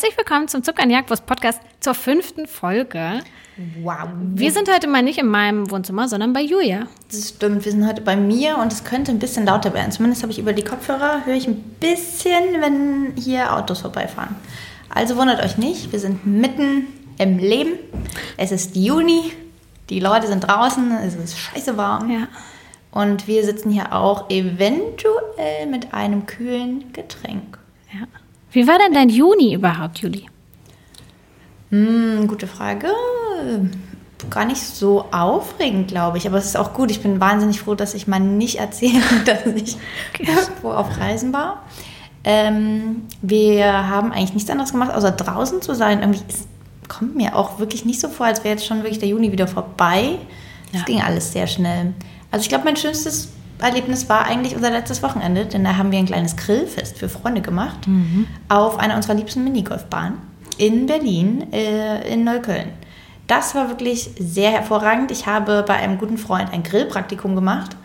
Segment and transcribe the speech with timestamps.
[0.00, 3.20] Herzlich willkommen zum Zucker und Jagdwurst Podcast zur fünften Folge.
[3.82, 4.08] Wow.
[4.32, 6.86] Wir sind heute mal nicht in meinem Wohnzimmer, sondern bei Julia.
[7.10, 9.92] Das stimmt, wir sind heute bei mir und es könnte ein bisschen lauter werden.
[9.92, 14.36] Zumindest habe ich über die Kopfhörer, höre ich ein bisschen, wenn hier Autos vorbeifahren.
[14.88, 16.86] Also wundert euch nicht, wir sind mitten
[17.18, 17.72] im Leben.
[18.38, 19.34] Es ist Juni,
[19.90, 22.10] die Leute sind draußen, es ist scheiße warm.
[22.10, 22.28] Ja.
[22.90, 27.58] Und wir sitzen hier auch eventuell mit einem kühlen Getränk.
[27.92, 28.06] ja.
[28.52, 30.26] Wie war denn dein Juni überhaupt, Juli?
[31.70, 32.88] Hm, gute Frage.
[34.28, 36.26] Gar nicht so aufregend, glaube ich.
[36.26, 36.90] Aber es ist auch gut.
[36.90, 39.76] Ich bin wahnsinnig froh, dass ich mal nicht erzähle, dass ich
[40.18, 41.62] irgendwo auf Reisen war.
[42.24, 46.00] Ähm, wir haben eigentlich nichts anderes gemacht, außer draußen zu sein.
[46.00, 46.46] Irgendwie es
[46.88, 49.46] kommt mir auch wirklich nicht so vor, als wäre jetzt schon wirklich der Juni wieder
[49.46, 50.18] vorbei.
[50.72, 50.84] Es Ja.
[50.84, 51.94] ging alles sehr schnell.
[52.30, 53.30] Also ich glaube, mein schönstes
[53.62, 57.40] Erlebnis war eigentlich unser letztes Wochenende, denn da haben wir ein kleines Grillfest für Freunde
[57.40, 57.86] gemacht
[58.48, 60.18] auf einer unserer liebsten Minigolfbahnen
[60.58, 62.68] in Berlin, äh, in Neukölln.
[63.26, 65.10] Das war wirklich sehr hervorragend.
[65.10, 67.76] Ich habe bei einem guten Freund ein Grillpraktikum gemacht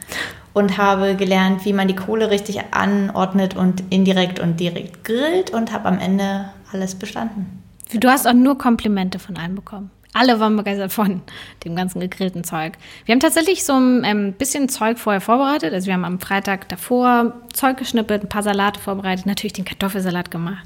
[0.53, 5.71] und habe gelernt, wie man die Kohle richtig anordnet und indirekt und direkt grillt und
[5.71, 7.61] habe am Ende alles bestanden.
[7.93, 9.91] Du hast auch nur Komplimente von allen bekommen.
[10.17, 11.21] Alle waren begeistert von
[11.65, 12.73] dem ganzen gegrillten Zeug.
[13.03, 15.73] Wir haben tatsächlich so ein ähm, bisschen Zeug vorher vorbereitet.
[15.73, 20.31] Also wir haben am Freitag davor Zeug geschnippelt, ein paar Salate vorbereitet, natürlich den Kartoffelsalat
[20.31, 20.65] gemacht.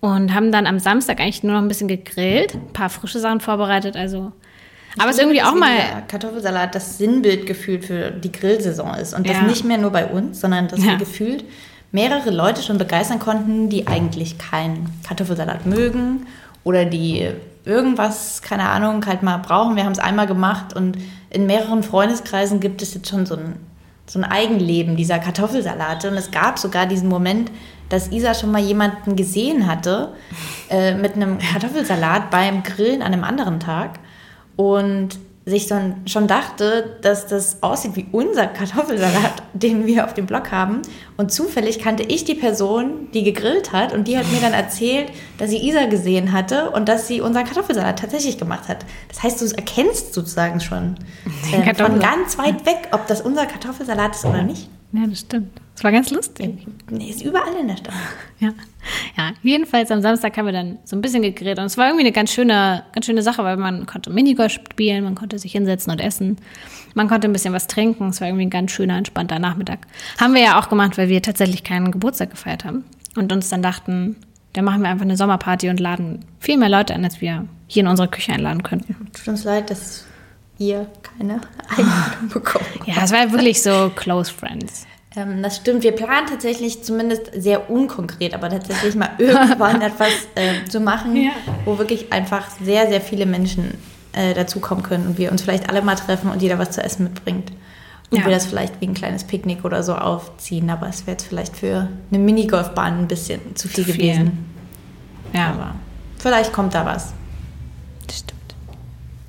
[0.00, 3.40] Und haben dann am Samstag eigentlich nur noch ein bisschen gegrillt, ein paar frische Sachen
[3.40, 3.96] vorbereitet.
[3.96, 4.32] Also,
[4.98, 9.14] aber es ist irgendwie auch mal Kartoffelsalat das Sinnbild gefühlt für die Grillsaison ist.
[9.14, 9.42] Und das Ja.
[9.44, 10.92] nicht mehr nur bei uns, sondern dass Ja.
[10.92, 11.44] wir gefühlt
[11.92, 16.26] mehrere Leute schon begeistern konnten, die eigentlich keinen Kartoffelsalat mögen
[16.62, 17.30] oder die
[17.64, 19.76] irgendwas, keine Ahnung, halt mal brauchen.
[19.76, 20.98] Wir haben es einmal gemacht und
[21.30, 23.56] in mehreren Freundeskreisen gibt es jetzt schon so ein,
[24.06, 26.10] so ein Eigenleben dieser Kartoffelsalate.
[26.10, 27.50] Und es gab sogar diesen Moment,
[27.88, 30.14] dass Isa schon mal jemanden gesehen hatte
[30.70, 33.98] äh, mit einem Kartoffelsalat beim Grillen an einem anderen Tag
[34.56, 35.18] und
[35.50, 40.50] sich dann schon dachte, dass das aussieht wie unser Kartoffelsalat, den wir auf dem Blog
[40.50, 40.80] haben.
[41.16, 45.12] Und zufällig kannte ich die Person, die gegrillt hat und die hat mir dann erzählt,
[45.38, 48.86] dass sie Isa gesehen hatte und dass sie unseren Kartoffelsalat tatsächlich gemacht hat.
[49.08, 50.96] Das heißt, du erkennst sozusagen schon
[51.52, 54.68] äh, von ganz weit weg, ob das unser Kartoffelsalat ist oder nicht.
[54.92, 55.60] Ja, das stimmt.
[55.80, 56.58] Das war ganz lustig.
[56.90, 57.94] Nee, ist überall in der Stadt.
[58.38, 58.48] Ja.
[59.18, 62.04] ja, jedenfalls am Samstag haben wir dann so ein bisschen gegrillt und es war irgendwie
[62.04, 65.92] eine ganz schöne, ganz schöne Sache, weil man konnte Minigolf spielen, man konnte sich hinsetzen
[65.92, 66.38] und essen,
[66.94, 69.80] man konnte ein bisschen was trinken, es war irgendwie ein ganz schöner, entspannter Nachmittag.
[70.18, 72.84] Haben wir ja auch gemacht, weil wir tatsächlich keinen Geburtstag gefeiert haben
[73.16, 74.16] und uns dann dachten,
[74.54, 77.82] dann machen wir einfach eine Sommerparty und laden viel mehr Leute ein, als wir hier
[77.82, 78.96] in unsere Küche einladen könnten.
[79.12, 80.06] Tut uns leid, dass
[80.58, 84.86] ihr keine Einladung bekommen Ja, es war wirklich so close friends.
[85.16, 85.82] Ähm, das stimmt.
[85.82, 91.30] Wir planen tatsächlich zumindest sehr unkonkret, aber tatsächlich mal irgendwann etwas äh, zu machen, Ja.
[91.64, 93.74] wo wirklich einfach sehr, sehr viele Menschen
[94.12, 97.04] äh, dazukommen können und wir uns vielleicht alle mal treffen und jeder was zu essen
[97.04, 97.50] mitbringt.
[98.10, 98.24] Und Ja.
[98.26, 100.68] wir das vielleicht wie ein kleines Picknick oder so aufziehen.
[100.70, 104.12] Aber es wäre jetzt vielleicht für eine Minigolfbahn ein bisschen zu viel Zu viel.
[104.12, 104.44] gewesen.
[105.32, 105.74] Ja, Aber
[106.18, 107.12] vielleicht kommt da was.
[108.08, 108.40] das stimmt.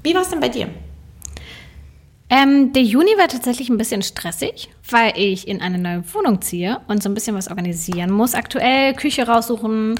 [0.03, 0.67] Wie war es denn bei dir?
[2.31, 6.79] Ähm, der Juni war tatsächlich ein bisschen stressig, weil ich in eine neue Wohnung ziehe
[6.87, 8.35] und so ein bisschen was organisieren muss.
[8.35, 9.99] Aktuell Küche raussuchen,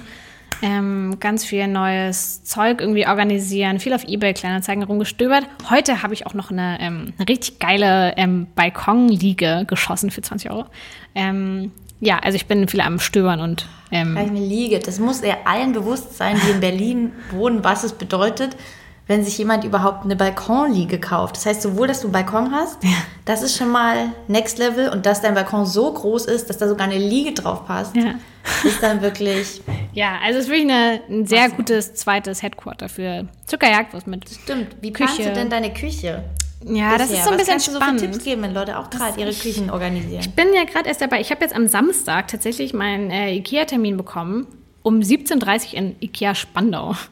[0.61, 5.45] ähm, ganz viel neues Zeug irgendwie organisieren, viel auf Ebay Kleinanzeigen rumgestöbert.
[5.69, 10.51] Heute habe ich auch noch eine, ähm, eine richtig geile ähm, Balkonliege geschossen für 20
[10.51, 10.67] Euro.
[11.13, 14.79] Ähm, ja, also ich bin viel am Stöbern und ähm, Eine Liege.
[14.79, 18.55] Das muss ja allen bewusst sein, die in Berlin wohnen, was es bedeutet,
[19.11, 21.35] wenn sich jemand überhaupt eine Balkonliege kauft.
[21.35, 22.77] Das heißt, sowohl, dass du einen Balkon hast,
[23.25, 26.67] das ist schon mal Next Level und dass dein Balkon so groß ist, dass da
[26.67, 28.15] sogar eine Liege drauf passt, Ja.
[28.63, 29.61] ist dann wirklich.
[29.93, 34.27] ja, also es ist wirklich eine, ein sehr gutes zweites Headquarter für Zuckerjagd, was mit
[34.29, 34.77] Stimmt.
[34.81, 35.29] Wie planst Küche.
[35.29, 36.23] du denn deine Küche?
[36.63, 37.17] Ja, das bisher?
[37.17, 37.99] ist so ein Was bisschen kannst du so spannend.
[38.01, 40.21] für Tipps geben, wenn Leute auch gerade ihre Küchen organisieren?
[40.21, 41.19] Ich bin ja gerade erst dabei.
[41.19, 44.47] Ich habe jetzt am Samstag tatsächlich meinen äh, IKEA-Termin bekommen.
[44.83, 46.95] Um 17.30 Uhr in IKEA Spandau.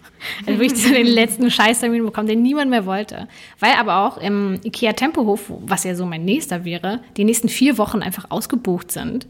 [0.46, 3.30] Also wirklich so den letzten Scheißtermin bekommen, den niemand mehr wollte.
[3.60, 7.78] Weil aber auch im IKEA Tempohof, was ja so mein nächster wäre, die nächsten vier
[7.78, 9.28] Wochen einfach ausgebucht sind.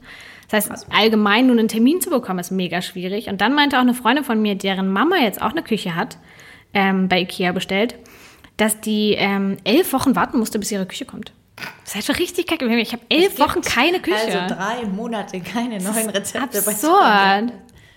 [0.49, 3.27] Das heißt, allgemein nun einen Termin zu bekommen, ist mega schwierig.
[3.27, 6.17] Und dann meinte auch eine Freundin von mir, deren Mama jetzt auch eine Küche hat,
[6.73, 7.95] ähm, bei IKEA bestellt,
[8.57, 11.31] dass die ähm, elf Wochen warten musste, bis ihre Küche kommt.
[11.83, 12.65] Das ist halt richtig kacke.
[12.79, 14.41] Ich habe elf Wochen keine Küche.
[14.41, 17.53] Also drei Monate keine neuen Rezepte bei Absurd.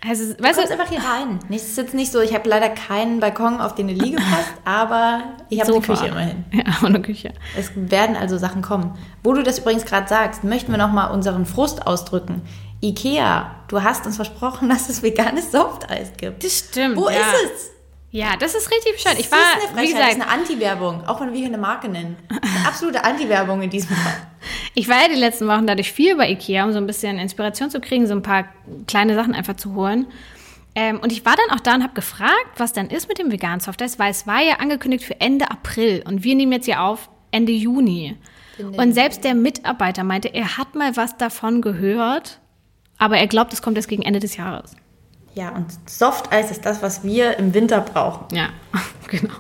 [0.06, 1.38] Also, Du weißt kommst du, einfach hier rein.
[1.49, 4.52] Es ist jetzt nicht so, ich habe leider keinen Balkon, auf den eine Liege passt,
[4.64, 5.81] aber ich habe eine.
[5.81, 6.44] Küche immerhin.
[6.52, 7.32] Ja, ohne Küche.
[7.56, 8.99] Es werden also Sachen kommen.
[9.22, 12.43] Wo du das übrigens gerade sagst, möchten wir nochmal unseren Frust ausdrücken.
[12.82, 16.43] Ikea, du hast uns versprochen, dass es veganes Softeis gibt.
[16.43, 16.96] Das stimmt.
[16.96, 17.16] Wo ja.
[17.16, 17.70] ist es?
[18.10, 19.19] Ja, das ist richtig bescheuert.
[19.19, 21.38] Ich das war, ist eine wie Frechheit, das gesagt, ist eine Anti-Werbung, auch wenn wir
[21.38, 22.16] hier eine Marke nennen.
[22.28, 24.31] Eine absolute Anti-Werbung in diesem Fall.
[24.74, 27.70] Ich war ja die letzten Wochen dadurch viel bei Ikea, um so ein bisschen Inspiration
[27.70, 28.46] zu kriegen, so ein paar
[28.86, 30.06] kleine Sachen einfach zu holen.
[30.74, 33.30] Ähm, und ich war dann auch da und habe gefragt, was dann ist mit dem
[33.30, 36.80] veganen Softeis, weil es war ja angekündigt für Ende April und wir nehmen jetzt hier
[36.80, 38.16] auf Ende Juni.
[38.58, 42.38] Und selbst der Mitarbeiter meinte, er hat mal was davon gehört,
[42.98, 44.76] aber er glaubt, es kommt erst gegen Ende des Jahres.
[45.34, 48.34] Ja, und Softeis ist das, was wir im Winter brauchen.
[48.34, 48.50] Ja,
[49.08, 49.34] genau.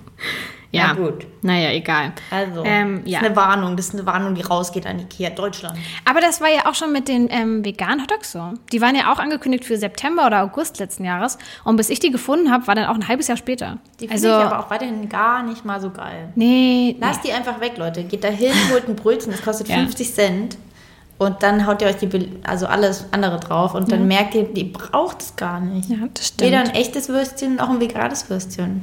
[0.72, 1.26] Ja, Na gut.
[1.42, 2.12] Naja, egal.
[2.30, 3.20] Also, Ähm, das ja.
[3.20, 5.76] ist eine Warnung, das ist eine Warnung, die rausgeht an Ikea Deutschland.
[6.08, 8.54] Aber das war ja auch schon mit den ähm, veganen Hotdogs so.
[8.72, 11.36] Die waren ja auch angekündigt für September oder August letzten Jahres.
[11.64, 13.78] Und bis ich die gefunden habe, war dann auch ein halbes Jahr später.
[14.00, 16.32] Die finde also, ich aber auch weiterhin gar nicht mal so geil.
[16.36, 18.04] nee, Lasst die einfach weg, Leute.
[18.04, 19.76] Geht da hin, holt ein Brötchen, das kostet Ja.
[19.76, 20.58] 50 Cent.
[21.18, 22.08] Und dann haut ihr euch die,
[22.42, 25.88] also alles andere drauf und dann merkt ihr, ihr braucht es gar nicht.
[25.88, 26.50] Ja, das stimmt.
[26.50, 28.82] Weder ein echtes Würstchen noch ein veganes Würstchen.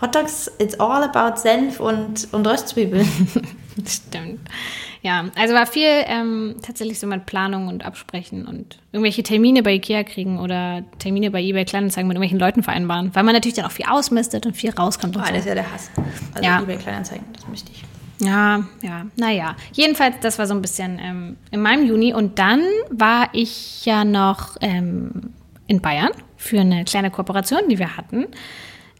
[0.00, 3.08] Hotdogs, it's all about Senf und, und Röstzwiebeln.
[3.86, 4.40] stimmt.
[5.02, 9.74] Ja, also war viel ähm, tatsächlich so mit Planung und Absprechen und irgendwelche Termine bei
[9.74, 13.64] Ikea kriegen oder Termine bei eBay Kleinanzeigen mit irgendwelchen Leuten vereinbaren, weil man natürlich dann
[13.66, 15.32] auch viel ausmistet und viel rauskommt und Boah, so.
[15.34, 15.90] das ist ja der Hass.
[16.34, 16.60] Also Ja.
[16.60, 17.84] eBay Kleinanzeigen, das möchte ich.
[18.20, 19.54] Ja, ja, naja.
[19.72, 22.12] Jedenfalls, das war so ein bisschen ähm, in meinem Juni.
[22.12, 25.32] Und dann war ich ja noch ähm,
[25.68, 28.26] in Bayern für eine kleine Kooperation, die wir hatten.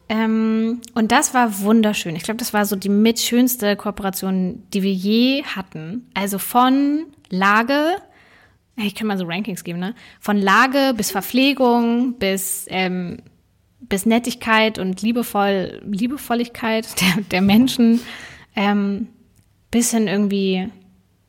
[0.09, 2.17] Ähm, und das war wunderschön.
[2.17, 6.11] Ich glaube, das war so die mitschönste Kooperation, die wir je hatten.
[6.15, 7.97] Also von Lage,
[8.77, 9.95] ich kann mal so Rankings geben, ne?
[10.21, 13.19] Von Lage bis Verpflegung bis ähm,
[13.81, 18.01] bis Nettigkeit und liebevoll, Liebevolligkeit der, der Menschen
[18.57, 19.09] ähm,
[19.71, 20.69] bis hin irgendwie,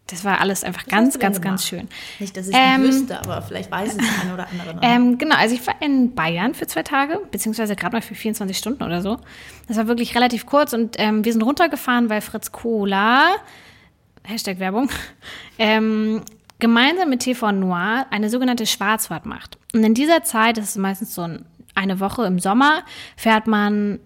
[0.09, 1.87] das war alles einfach hast ganz, ganz, ganz schön.
[2.19, 4.81] Nicht, dass ich Ähm, nicht wüsste, aber vielleicht weiß es der eine oder andere noch.
[4.81, 8.57] Ähm, genau, also ich war in Bayern für zwei Tage, beziehungsweise gerade mal für 24
[8.57, 9.17] Stunden oder so.
[9.67, 13.35] Das war wirklich relativ kurz und ähm, wir sind runtergefahren, weil Fritz Cola,
[14.23, 14.89] Hashtag Werbung,
[15.59, 16.21] ähm,
[16.59, 19.57] gemeinsam mit TV Noir eine sogenannte Schwarzfahrt macht.
[19.73, 21.45] Und in dieser Zeit, das ist meistens so ein,
[21.75, 22.83] eine Woche im Sommer,
[23.15, 23.99] fährt man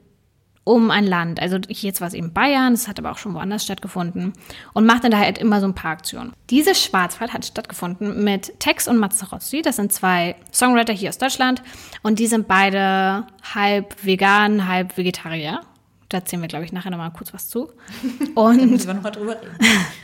[0.65, 1.41] um ein Land.
[1.41, 4.33] Also jetzt war es eben Bayern, es hat aber auch schon woanders stattgefunden
[4.73, 6.33] und macht dann da halt immer so ein paar Aktionen.
[6.49, 9.61] Diese Schwarzfahrt hat stattgefunden mit Tex und Mazzarozzi.
[9.61, 11.61] Das sind zwei Songwriter hier aus Deutschland
[12.01, 15.61] und die sind beide halb vegan, halb Vegetarier.
[16.07, 17.71] Da erzählen wir, glaube ich, nachher nochmal kurz was zu.
[18.35, 19.57] Und Müssen wir nochmal drüber reden.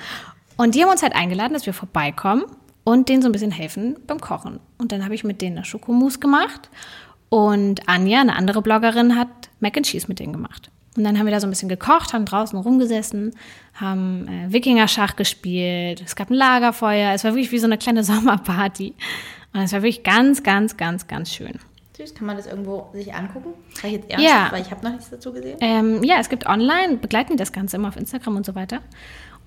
[0.58, 2.46] und die haben uns halt eingeladen, dass wir vorbeikommen
[2.84, 4.60] und denen so ein bisschen helfen beim Kochen.
[4.80, 6.72] Und dann habe ich mit denen eine Schokomousse gemacht.
[7.30, 10.70] Und Anja, eine andere Bloggerin, hat Mac and Cheese mit denen gemacht.
[10.98, 13.34] Und dann haben wir da so ein bisschen gekocht, haben draußen rumgesessen,
[13.76, 16.02] haben äh, Wikinger-Schach gespielt.
[16.06, 17.14] Es gab ein Lagerfeuer.
[17.14, 18.96] Es war wirklich wie so eine kleine Sommerparty.
[19.54, 21.54] Und es war wirklich ganz, ganz, ganz, ganz schön.
[21.98, 23.50] Süß, kann man das irgendwo sich angucken?
[23.74, 24.52] Sag ich jetzt ernsthaft, Ja.
[24.52, 25.58] weil ich habe noch nichts dazu gesehen.
[25.62, 28.80] Ähm, ja, es gibt online, begleiten das Ganze immer auf Instagram und so weiter.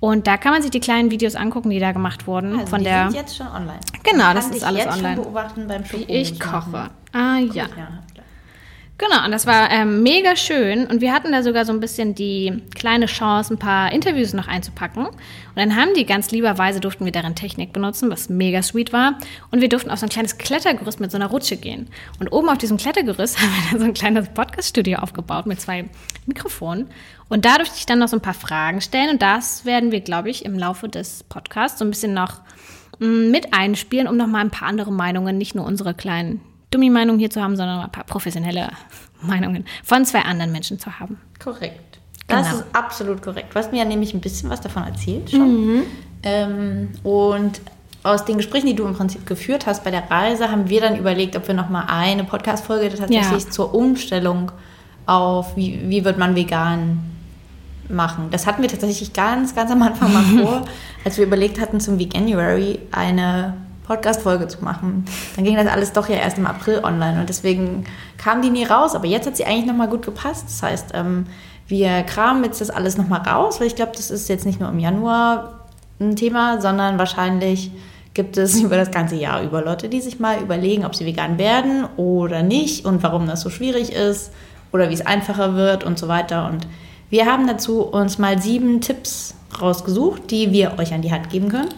[0.01, 2.55] Und da kann man sich die kleinen Videos angucken, die da gemacht wurden.
[2.55, 3.79] Also von die der sind jetzt schon online.
[4.03, 5.15] Genau, das ist alles jetzt online.
[5.17, 6.91] Schon beobachten beim wie ich koche.
[7.13, 7.69] Ah ja.
[7.77, 8.03] Ja.
[8.99, 10.87] Genau, und das war ähm, mega schön.
[10.87, 14.47] Und wir hatten da sogar so ein bisschen die kleine Chance, ein paar Interviews noch
[14.47, 15.07] einzupacken.
[15.07, 15.17] Und
[15.57, 19.19] dann haben die ganz lieberweise, durften wir deren Technik benutzen, was mega sweet war.
[19.51, 21.89] Und wir durften auf so ein kleines Klettergerüst mit so einer Rutsche gehen.
[22.21, 25.87] Und oben auf diesem Klettergerüst haben wir dann so ein kleines Podcast-Studio aufgebaut mit zwei
[26.27, 26.89] Mikrofonen.
[27.29, 29.11] Und da durfte ich dann noch so ein paar Fragen stellen.
[29.11, 32.43] Und das werden wir, glaube ich, im Laufe des Podcasts so ein bisschen noch
[33.01, 36.41] mh, mit einspielen, um noch mal ein paar andere Meinungen, nicht nur unsere kleinen
[36.73, 38.69] Dummi-Meinungen hier zu haben, sondern ein paar professionelle
[39.21, 41.21] Meinungen von zwei anderen Menschen zu haben.
[41.43, 41.99] Korrekt.
[42.27, 42.59] Das Genau.
[42.61, 43.55] ist absolut korrekt.
[43.55, 45.77] Du hast mir ja nämlich ein bisschen was davon erzählt schon.
[45.77, 45.83] Mhm.
[46.25, 47.61] Ähm, und
[48.05, 50.97] aus den Gesprächen, die du im Prinzip geführt hast bei der Reise, haben wir dann
[50.97, 53.51] überlegt, ob wir nochmal eine Podcast-Folge tatsächlich Ja.
[53.51, 54.51] zur Umstellung
[55.07, 57.01] auf, wie, wie wird man vegan
[57.89, 58.29] machen.
[58.31, 60.63] Das hatten wir tatsächlich ganz, ganz am Anfang mal vor,
[61.05, 63.55] als wir überlegt hatten, zum Veganuary eine
[63.93, 65.05] Podcast-Folge zu machen.
[65.37, 67.85] Dann ging das alles doch ja erst im April online und deswegen
[68.17, 68.95] kam die nie raus.
[68.95, 70.45] Aber jetzt hat sie eigentlich nochmal gut gepasst.
[70.47, 71.27] Das heißt, ähm,
[71.69, 74.71] wir kramen jetzt das alles nochmal raus, weil ich glaube, das ist jetzt nicht nur
[74.71, 75.61] im Januar
[76.01, 77.71] ein Thema, sondern wahrscheinlich
[78.15, 81.37] gibt es über das ganze Jahr über Leute, die sich mal überlegen, ob sie vegan
[81.37, 84.33] werden oder nicht und warum das so schwierig ist
[84.73, 86.49] oder wie es einfacher wird und so weiter.
[86.49, 86.67] Und
[87.11, 91.51] wir haben dazu uns mal sieben Tipps rausgesucht, die wir euch an die Hand geben
[91.51, 91.69] können.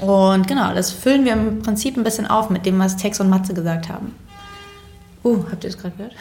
[0.00, 3.28] Und genau, das füllen wir im Prinzip ein bisschen auf mit dem, was Tex und
[3.28, 4.14] Matze gesagt haben.
[5.24, 6.14] Uh, habt ihr das gerade gehört?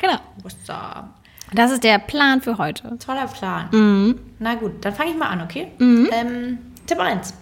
[0.00, 0.18] Genau.
[0.42, 1.08] What's up?
[1.54, 2.98] Das ist der Plan für heute.
[2.98, 3.68] Toller Plan.
[3.70, 4.18] Mhm.
[4.38, 5.68] Na gut, dann fange ich mal an, okay?
[6.12, 7.32] Ähm, Tipp 1.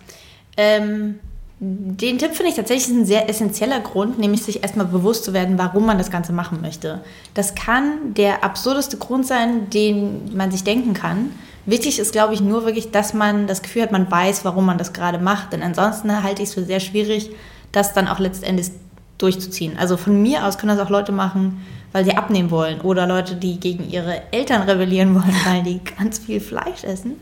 [0.57, 1.19] Ähm,
[1.59, 5.59] Den Tipp finde ich tatsächlich ein sehr essentieller Grund, nämlich sich erstmal bewusst zu werden,
[5.59, 7.03] warum man das Ganze machen möchte.
[7.35, 11.31] Das kann der absurdeste Grund sein, den man sich denken kann.
[11.65, 14.79] Wichtig ist, glaube ich, nur wirklich, dass man das Gefühl hat, man weiß, warum man
[14.79, 15.53] das gerade macht.
[15.53, 17.31] Denn ansonsten halte ich es für sehr schwierig,
[17.71, 18.71] das dann auch letztendlich
[19.19, 19.79] durchzuziehen.
[19.79, 23.37] Also von mir aus können das auch Leute machen, weil sie abnehmen wollen oder Leute,
[23.37, 27.17] die gegen ihre Eltern rebellieren wollen, weil die ganz viel Fleisch essen.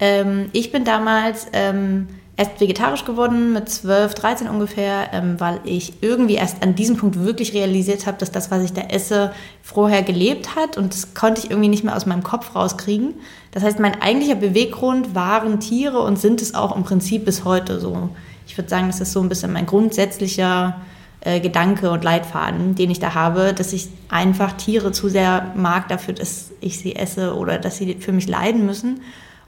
[0.00, 6.02] Ähm, ich bin damals ähm, erst vegetarisch geworden mit 12, 13 ungefähr, ähm, weil ich
[6.02, 9.32] irgendwie erst an diesem Punkt wirklich realisiert habe, dass das, was ich da esse,
[9.62, 13.14] vorher gelebt hat und das konnte ich irgendwie nicht mehr aus meinem Kopf rauskriegen.
[13.52, 17.78] Das heißt, mein eigentlicher Beweggrund waren Tiere und sind es auch im Prinzip bis heute
[17.78, 18.08] so.
[18.46, 20.80] Ich würde sagen, das ist so ein bisschen mein grundsätzlicher
[21.20, 25.86] äh, Gedanke und Leitfaden, den ich da habe, dass ich einfach Tiere zu sehr mag
[25.88, 29.00] dafür, dass ich sie esse oder dass sie für mich leiden müssen.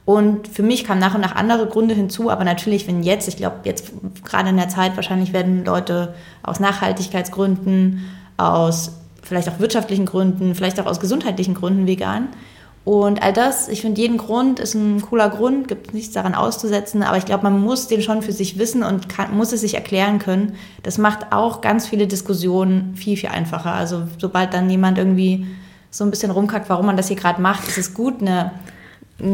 [0.04, 3.38] Und für mich kamen nach und nach andere Gründe hinzu, aber natürlich, wenn jetzt, ich
[3.38, 3.90] glaube, jetzt
[4.22, 8.04] gerade in der Zeit, wahrscheinlich werden Leute aus Nachhaltigkeitsgründen,
[8.36, 8.92] aus
[9.22, 12.28] vielleicht auch wirtschaftlichen Gründen, vielleicht auch aus gesundheitlichen Gründen vegan.
[12.84, 17.02] Und all das, ich finde, jeden Grund ist ein cooler Grund, gibt nichts daran auszusetzen,
[17.02, 19.74] aber ich glaube, man muss den schon für sich wissen und kann, muss es sich
[19.74, 20.54] erklären können.
[20.82, 23.72] Das macht auch ganz viele Diskussionen viel, viel einfacher.
[23.72, 25.46] Also sobald dann jemand irgendwie
[25.90, 28.50] so ein bisschen rumkackt, warum man das hier gerade macht, ist es gut, eine,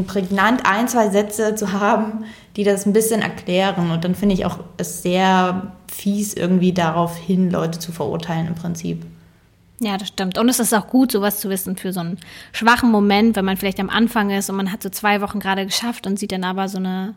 [0.07, 2.25] prägnant ein, zwei Sätze zu haben,
[2.57, 3.90] die das ein bisschen erklären.
[3.90, 8.54] Und dann finde ich auch es sehr fies, irgendwie darauf hin, Leute zu verurteilen im
[8.54, 9.04] Prinzip.
[9.82, 10.37] Ja, das stimmt.
[10.37, 12.18] Und es ist auch gut, sowas zu wissen für so einen
[12.52, 15.64] schwachen Moment, wenn man vielleicht am Anfang ist und man hat so zwei Wochen gerade
[15.64, 17.14] geschafft und sieht dann aber so eine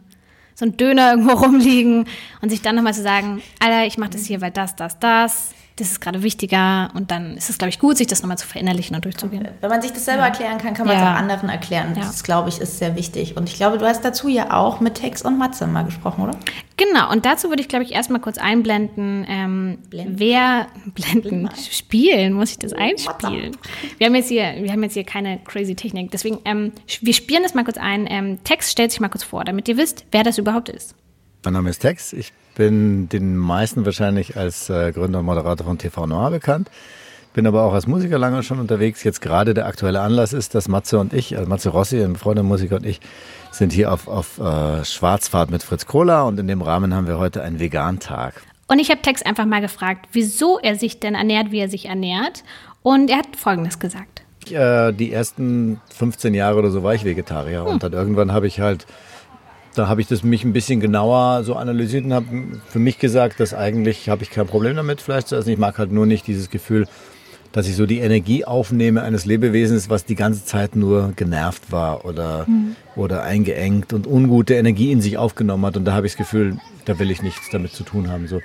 [0.55, 2.05] so ein Döner irgendwo rumliegen
[2.41, 5.53] und sich dann nochmal zu sagen, Alter, ich mache das hier, weil das, das, das
[5.77, 8.45] das ist gerade wichtiger und dann ist es, glaube ich, gut, sich das nochmal zu
[8.45, 9.47] verinnerlichen und durchzugehen.
[9.59, 10.27] Wenn man sich das selber ja.
[10.27, 11.01] erklären kann, kann man ja.
[11.01, 11.93] es auch anderen erklären.
[11.95, 12.23] Das, ja.
[12.23, 13.37] glaube ich, ist sehr wichtig.
[13.37, 16.37] Und ich glaube, du hast dazu ja auch mit Tex und Matze mal gesprochen, oder?
[16.77, 22.51] Genau, und dazu würde ich, glaube ich, erstmal kurz einblenden, ähm, wer blenden, spielen, muss
[22.51, 23.57] ich das einspielen.
[23.97, 27.41] Wir haben jetzt hier, wir haben jetzt hier keine crazy Technik, deswegen, ähm, wir spielen
[27.41, 28.05] das mal kurz ein.
[28.09, 30.93] Ähm, Tex stellt sich mal kurz vor, damit ihr wisst, wer das überhaupt ist.
[31.43, 35.77] Mein Name ist Tex, ich bin den meisten wahrscheinlich als äh, Gründer und Moderator von
[35.77, 36.69] TV Noir bekannt.
[37.33, 39.03] Bin aber auch als Musiker lange schon unterwegs.
[39.03, 42.47] Jetzt gerade der aktuelle Anlass ist, dass Matze und ich, also Matze Rossi, ein befreundeter
[42.47, 43.01] Musiker und ich,
[43.51, 47.17] sind hier auf, auf äh, Schwarzfahrt mit Fritz Kohler und in dem Rahmen haben wir
[47.17, 48.35] heute einen Vegan-Tag.
[48.67, 51.87] Und ich habe Tex einfach mal gefragt, wieso er sich denn ernährt, wie er sich
[51.87, 52.43] ernährt.
[52.83, 54.23] Und er hat Folgendes gesagt.
[54.51, 57.67] Äh, die ersten 15 Jahre oder so war ich Vegetarier hm.
[57.67, 58.85] und dann irgendwann habe ich halt
[59.73, 62.27] da habe ich das mich ein bisschen genauer so analysiert und habe
[62.67, 65.49] für mich gesagt, dass eigentlich habe ich kein Problem damit, Fleisch zu essen.
[65.49, 66.87] Ich mag halt nur nicht dieses Gefühl,
[67.53, 72.03] dass ich so die Energie aufnehme eines Lebewesens, was die ganze Zeit nur genervt war
[72.03, 72.75] oder, mhm.
[72.95, 75.77] oder eingeengt und ungute Energie in sich aufgenommen hat.
[75.77, 78.27] Und da habe ich das Gefühl, da will ich nichts damit zu tun haben.
[78.27, 78.41] So.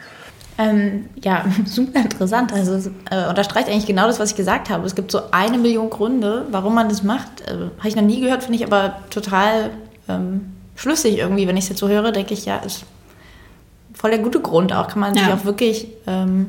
[0.58, 2.52] Ähm, ja, super interessant.
[2.52, 4.87] Also äh, unterstreicht eigentlich genau das, was ich gesagt habe.
[4.87, 7.49] Es gibt so eine Million Gründe, warum man das macht.
[7.49, 9.70] Äh, habe ich noch nie gehört, finde ich aber total
[10.06, 11.47] ähm, schlüssig irgendwie.
[11.47, 12.85] Wenn ich es jetzt so höre, denke ich, ja, ist
[13.92, 14.88] voll der gute Grund auch.
[14.88, 15.25] Kann man ja.
[15.25, 16.47] sich auch wirklich ähm,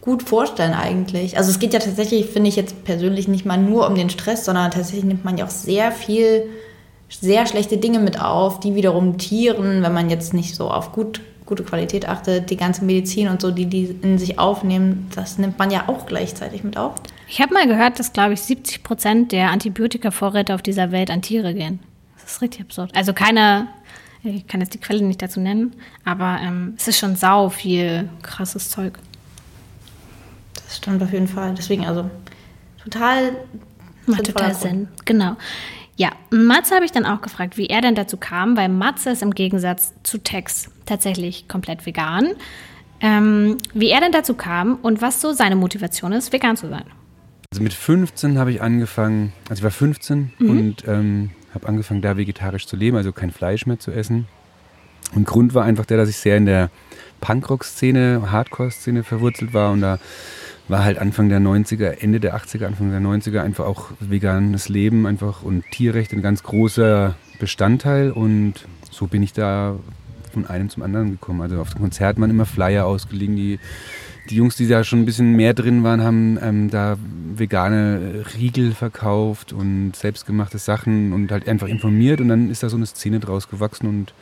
[0.00, 1.38] gut vorstellen eigentlich.
[1.38, 4.44] Also es geht ja tatsächlich, finde ich jetzt persönlich nicht mal nur um den Stress,
[4.44, 6.50] sondern tatsächlich nimmt man ja auch sehr viel,
[7.08, 11.20] sehr schlechte Dinge mit auf, die wiederum Tieren, wenn man jetzt nicht so auf gut,
[11.46, 15.60] gute Qualität achtet, die ganze Medizin und so, die die in sich aufnehmen, das nimmt
[15.60, 16.94] man ja auch gleichzeitig mit auf.
[17.28, 21.22] Ich habe mal gehört, dass, glaube ich, 70 Prozent der Antibiotika-Vorräte auf dieser Welt an
[21.22, 21.78] Tiere gehen.
[22.32, 22.96] Das ist richtig absurd.
[22.96, 23.68] Also keine,
[24.22, 28.08] ich kann jetzt die Quelle nicht dazu nennen, aber ähm, es ist schon sau viel
[28.22, 28.98] krasses Zeug.
[30.54, 31.52] Das stimmt auf jeden Fall.
[31.54, 32.08] Deswegen also
[32.82, 33.36] total.
[34.06, 34.88] Macht total Sinn.
[35.04, 35.36] Genau.
[35.96, 39.20] Ja, Matze habe ich dann auch gefragt, wie er denn dazu kam, weil Matze ist
[39.20, 42.30] im Gegensatz zu Tex tatsächlich komplett vegan.
[43.02, 46.84] Ähm, wie er denn dazu kam und was so seine Motivation ist, vegan zu sein.
[47.52, 50.50] Also mit 15 habe ich angefangen, also ich war 15 mhm.
[50.50, 54.26] und ähm, habe angefangen, da vegetarisch zu leben, also kein Fleisch mehr zu essen.
[55.14, 56.70] Und Grund war einfach der, dass ich sehr in der
[57.20, 59.98] Punkrock-Szene, Hardcore-Szene verwurzelt war und da
[60.68, 65.06] war halt Anfang der 90er, Ende der 80er, Anfang der 90er einfach auch veganes Leben
[65.06, 68.54] einfach und Tierrecht ein ganz großer Bestandteil und
[68.90, 69.76] so bin ich da
[70.32, 71.42] von einem zum anderen gekommen.
[71.42, 73.58] Also auf dem Konzert waren immer Flyer ausgelegen, die
[74.30, 76.96] die Jungs, die da schon ein bisschen mehr drin waren, haben ähm, da
[77.34, 82.76] vegane Riegel verkauft und selbstgemachte Sachen und halt einfach informiert und dann ist da so
[82.76, 84.14] eine Szene draus gewachsen und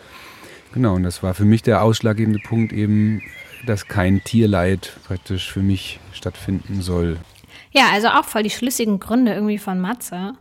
[0.72, 3.20] genau, und das war für mich der ausschlaggebende Punkt eben,
[3.66, 7.18] dass kein Tierleid praktisch für mich stattfinden soll.
[7.72, 10.34] Ja, also auch voll die schlüssigen Gründe irgendwie von Matze.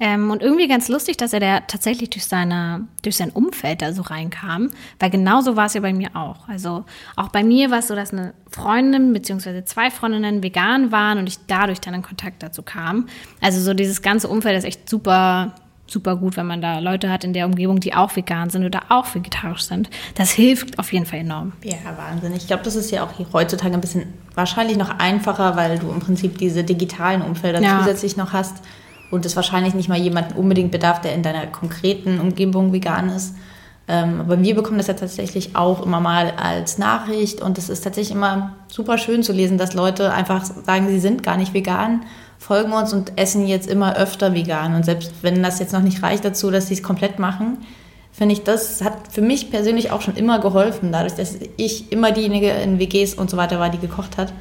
[0.00, 3.92] Ähm, und irgendwie ganz lustig, dass er da tatsächlich durch, seine, durch sein Umfeld da
[3.92, 6.48] so reinkam, weil genauso war es ja bei mir auch.
[6.48, 6.84] Also
[7.16, 9.64] auch bei mir war es so, dass eine Freundin bzw.
[9.64, 13.08] zwei Freundinnen vegan waren und ich dadurch dann in Kontakt dazu kam.
[13.40, 15.54] Also so dieses ganze Umfeld ist echt super
[15.90, 18.82] super gut, wenn man da Leute hat in der Umgebung, die auch vegan sind oder
[18.90, 19.88] auch vegetarisch sind.
[20.14, 21.54] Das hilft auf jeden Fall enorm.
[21.64, 22.34] Ja, Wahnsinn.
[22.34, 26.00] Ich glaube, das ist ja auch heutzutage ein bisschen wahrscheinlich noch einfacher, weil du im
[26.00, 27.78] Prinzip diese digitalen Umfelder ja.
[27.78, 28.62] zusätzlich noch hast
[29.10, 33.34] und es wahrscheinlich nicht mal jemanden unbedingt bedarf, der in deiner konkreten Umgebung vegan ist.
[33.88, 37.82] Ähm, aber wir bekommen das ja tatsächlich auch immer mal als Nachricht und es ist
[37.82, 42.02] tatsächlich immer super schön zu lesen, dass Leute einfach sagen, sie sind gar nicht vegan
[42.38, 44.74] folgen uns und essen jetzt immer öfter vegan.
[44.74, 47.58] Und selbst wenn das jetzt noch nicht reicht dazu, dass sie es komplett machen,
[48.12, 52.12] finde ich, das hat für mich persönlich auch schon immer geholfen, dadurch, dass ich immer
[52.12, 54.32] diejenige in WGs und so weiter war, die gekocht hat.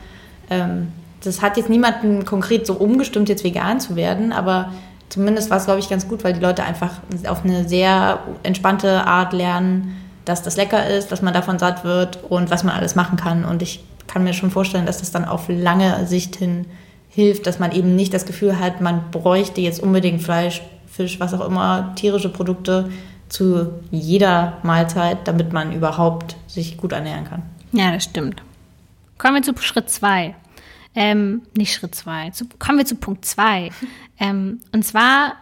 [0.49, 0.91] Ähm,
[1.23, 4.71] das hat jetzt niemanden konkret so umgestimmt, jetzt vegan zu werden, aber
[5.09, 6.95] zumindest war es, glaube ich, ganz gut, weil die Leute einfach
[7.27, 9.95] auf eine sehr entspannte Art lernen,
[10.25, 13.45] dass das lecker ist, dass man davon satt wird und was man alles machen kann.
[13.45, 16.65] Und ich kann mir schon vorstellen, dass das dann auf lange Sicht hin
[17.09, 21.33] hilft, dass man eben nicht das Gefühl hat, man bräuchte jetzt unbedingt Fleisch, Fisch, was
[21.33, 22.89] auch immer, tierische Produkte
[23.29, 27.43] zu jeder Mahlzeit, damit man überhaupt sich gut ernähren kann.
[27.71, 28.41] Ja, das stimmt.
[29.17, 30.35] Kommen wir zu Schritt zwei.
[30.99, 32.31] Ähm, nicht Schritt zwei.
[32.57, 33.71] kommen wir zu Punkt zwei.
[34.19, 35.35] Ähm, und zwar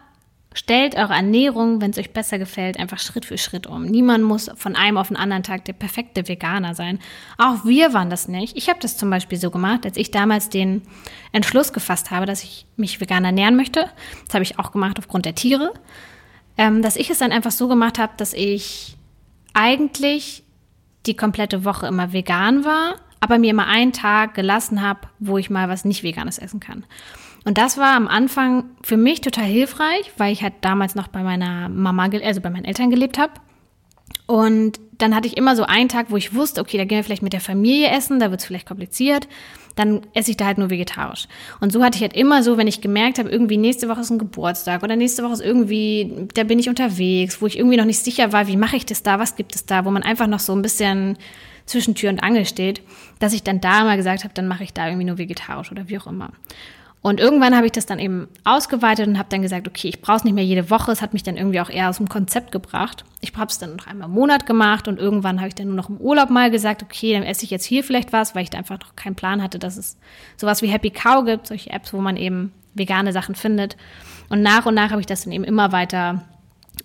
[0.58, 3.84] Stellt eure Ernährung, wenn es euch besser gefällt, einfach Schritt für Schritt um.
[3.84, 7.00] Niemand muss von einem auf den anderen Tag der perfekte Veganer sein.
[7.38, 8.56] Auch wir waren das nicht.
[8.56, 10.84] Ich habe das zum Beispiel so gemacht, als ich damals den
[11.34, 13.90] Entschluss gefasst habe, dass ich mich vegan ernähren möchte.
[14.28, 15.74] Das habe ich auch gemacht aufgrund der Tiere.
[16.58, 18.96] Ähm, dass ich es dann einfach so gemacht habe, dass ich
[19.54, 20.44] eigentlich
[21.06, 25.50] die komplette Woche immer vegan war, aber mir immer einen Tag gelassen habe, wo ich
[25.50, 26.86] mal was nicht Veganes essen kann.
[27.46, 31.22] Und das war am Anfang für mich total hilfreich, weil ich halt damals noch bei
[31.22, 33.34] meiner Mama, also bei meinen Eltern gelebt habe.
[34.26, 37.04] Und dann hatte ich immer so einen Tag, wo ich wusste, okay, da gehen wir
[37.04, 39.28] vielleicht mit der Familie essen, da wird es vielleicht kompliziert.
[39.76, 41.28] Dann esse ich da halt nur vegetarisch.
[41.60, 44.10] Und so hatte ich halt immer so, wenn ich gemerkt habe, irgendwie nächste Woche ist
[44.10, 47.86] ein Geburtstag oder nächste Woche ist irgendwie, da bin ich unterwegs, wo ich irgendwie noch
[47.86, 50.28] nicht sicher war, wie mache ich das da, was gibt es da, wo man einfach
[50.28, 51.18] noch so ein bisschen
[51.66, 52.82] zwischen Tür und Angel steht,
[53.20, 55.90] dass ich dann da mal gesagt habe, dann mache ich da irgendwie nur vegetarisch oder
[55.90, 56.32] wie auch immer.
[57.06, 60.18] Und irgendwann habe ich das dann eben ausgeweitet und habe dann gesagt, okay, ich brauche
[60.18, 60.92] es nicht mehr jede Woche.
[60.92, 63.06] Es hat mich dann irgendwie auch eher aus dem Konzept gebracht.
[63.22, 65.76] Ich habe es dann noch einmal im Monat gemacht und irgendwann habe ich dann nur
[65.76, 68.50] noch im Urlaub mal gesagt, okay, dann esse ich jetzt hier vielleicht was, weil ich
[68.50, 69.98] da einfach noch keinen Plan hatte, dass es
[70.36, 73.78] sowas wie Happy Cow gibt, solche Apps, wo man eben vegane Sachen findet.
[74.30, 76.24] Und nach und nach habe ich das dann eben immer weiter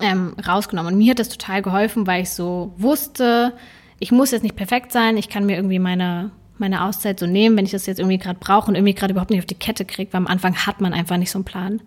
[0.01, 0.93] ähm, rausgenommen.
[0.93, 3.53] Und mir hat das total geholfen, weil ich so wusste,
[4.01, 7.57] ich muss jetzt nicht perfekt sein, ich kann mir irgendwie meine meine Auszeit so nehmen,
[7.57, 9.83] wenn ich das jetzt irgendwie gerade brauche und irgendwie gerade überhaupt nicht auf die Kette
[9.83, 11.81] kriege, weil am Anfang hat man einfach nicht so einen Plan.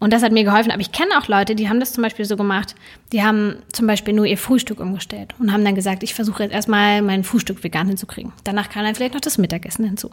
[0.00, 0.72] Und das hat mir geholfen.
[0.72, 2.74] Aber ich kenne auch Leute, die haben das zum Beispiel so gemacht,
[3.12, 6.52] die haben zum Beispiel nur ihr Frühstück umgestellt und haben dann gesagt, ich versuche jetzt
[6.52, 8.32] erstmal mein Frühstück vegan hinzukriegen.
[8.42, 10.10] Danach kann dann vielleicht noch das Mittagessen hinzu.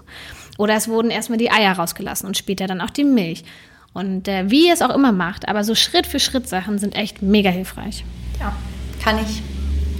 [0.57, 3.45] Oder es wurden erstmal die Eier rausgelassen und später dann auch die Milch.
[3.93, 6.95] Und äh, wie ihr es auch immer macht, aber so Schritt für Schritt Sachen sind
[6.95, 8.03] echt mega hilfreich.
[8.39, 8.53] Ja,
[9.01, 9.41] kann ich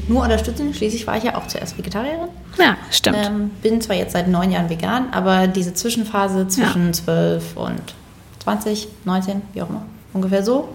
[0.08, 0.74] nur unterstützen.
[0.74, 2.30] Schließlich war ich ja auch zuerst Vegetarierin.
[2.58, 3.18] Ja, stimmt.
[3.18, 7.62] Ähm, bin zwar jetzt seit neun Jahren vegan, aber diese Zwischenphase zwischen zwölf ja.
[7.64, 7.82] und
[8.40, 10.70] 20, 19, wie auch immer, ungefähr so,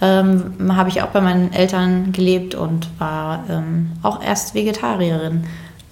[0.00, 5.44] ähm, habe ich auch bei meinen Eltern gelebt und war ähm, auch erst Vegetarierin.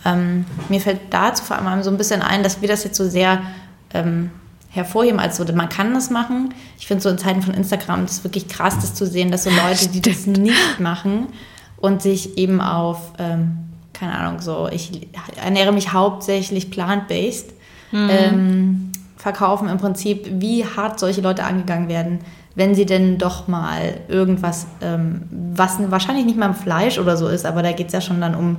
[0.05, 3.09] Ähm, mir fällt dazu vor allem so ein bisschen ein, dass wir das jetzt so
[3.09, 3.43] sehr
[3.95, 4.31] ähm,
[4.71, 6.55] hervorheben als so, man kann das machen.
[6.79, 9.45] Ich finde so in Zeiten von Instagram das ist wirklich krass, das zu sehen, dass
[9.45, 11.29] so Leute, die das nicht machen,
[11.81, 13.59] und sich eben auf, ähm,
[13.93, 15.09] keine Ahnung, so, ich
[15.43, 17.53] ernähre mich hauptsächlich plant-based,
[17.93, 18.09] mhm.
[18.11, 22.21] ähm, verkaufen im Prinzip, wie hart solche Leute angegangen werden,
[22.55, 27.29] wenn sie denn doch mal irgendwas, ähm, was wahrscheinlich nicht mal im Fleisch oder so
[27.29, 28.57] ist, aber da geht es ja schon dann um,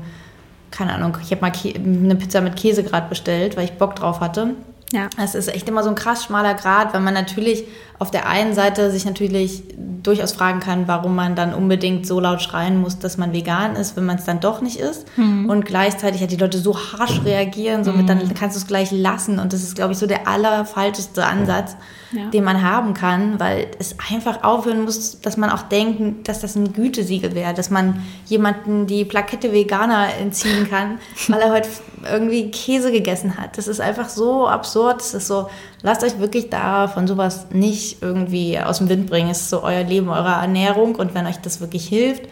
[0.69, 4.21] keine Ahnung, ich habe mal eine Pizza mit Käse gerade bestellt, weil ich Bock drauf
[4.21, 4.51] hatte.
[4.93, 5.09] Ja.
[5.21, 7.63] Es ist echt immer so ein krass schmaler Grad, weil man natürlich
[8.01, 9.61] auf der einen Seite sich natürlich
[10.01, 13.95] durchaus fragen kann, warum man dann unbedingt so laut schreien muss, dass man vegan ist,
[13.95, 15.05] wenn man es dann doch nicht ist.
[15.17, 15.47] Mhm.
[15.47, 18.07] Und gleichzeitig hat die Leute so harsch reagieren, somit mhm.
[18.07, 19.37] dann kannst du es gleich lassen.
[19.37, 21.75] Und das ist, glaube ich, so der allerfalscheste Ansatz,
[22.11, 22.25] ja.
[22.31, 26.55] den man haben kann, weil es einfach aufhören muss, dass man auch denkt, dass das
[26.55, 31.69] ein Gütesiegel wäre, dass man jemanden die Plakette Veganer entziehen kann, weil er heute
[32.11, 33.59] irgendwie Käse gegessen hat.
[33.59, 35.01] Das ist einfach so absurd.
[35.01, 35.49] Es ist so,
[35.83, 39.29] lasst euch wirklich da von sowas nicht irgendwie aus dem Wind bringen.
[39.29, 42.23] Es ist so euer Leben, eure Ernährung und wenn euch das wirklich hilft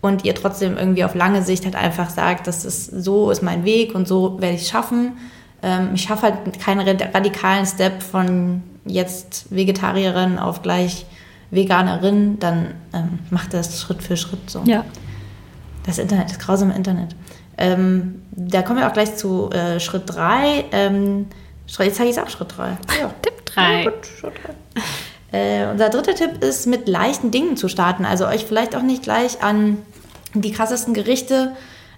[0.00, 3.64] und ihr trotzdem irgendwie auf lange Sicht halt einfach sagt, das ist so ist mein
[3.64, 5.12] Weg und so werde ich es schaffen.
[5.62, 11.06] Ähm, ich schaffe halt keinen radikalen Step von jetzt Vegetarierin auf gleich
[11.50, 14.62] Veganerin, dann ähm, macht das Schritt für Schritt so.
[14.64, 14.84] Ja.
[15.84, 17.14] Das Internet, das grausame Internet.
[17.58, 20.64] Ähm, da kommen wir auch gleich zu äh, Schritt 3.
[20.72, 21.26] Ähm,
[21.66, 22.78] jetzt sage ich es auch Schritt 3.
[23.00, 23.10] Ja.
[23.20, 23.82] Tipp 3.
[23.82, 24.54] Ja, gut, Schritt drei.
[25.32, 28.04] Äh, unser dritter Tipp ist, mit leichten Dingen zu starten.
[28.04, 29.78] Also euch vielleicht auch nicht gleich an
[30.34, 31.52] die krassesten Gerichte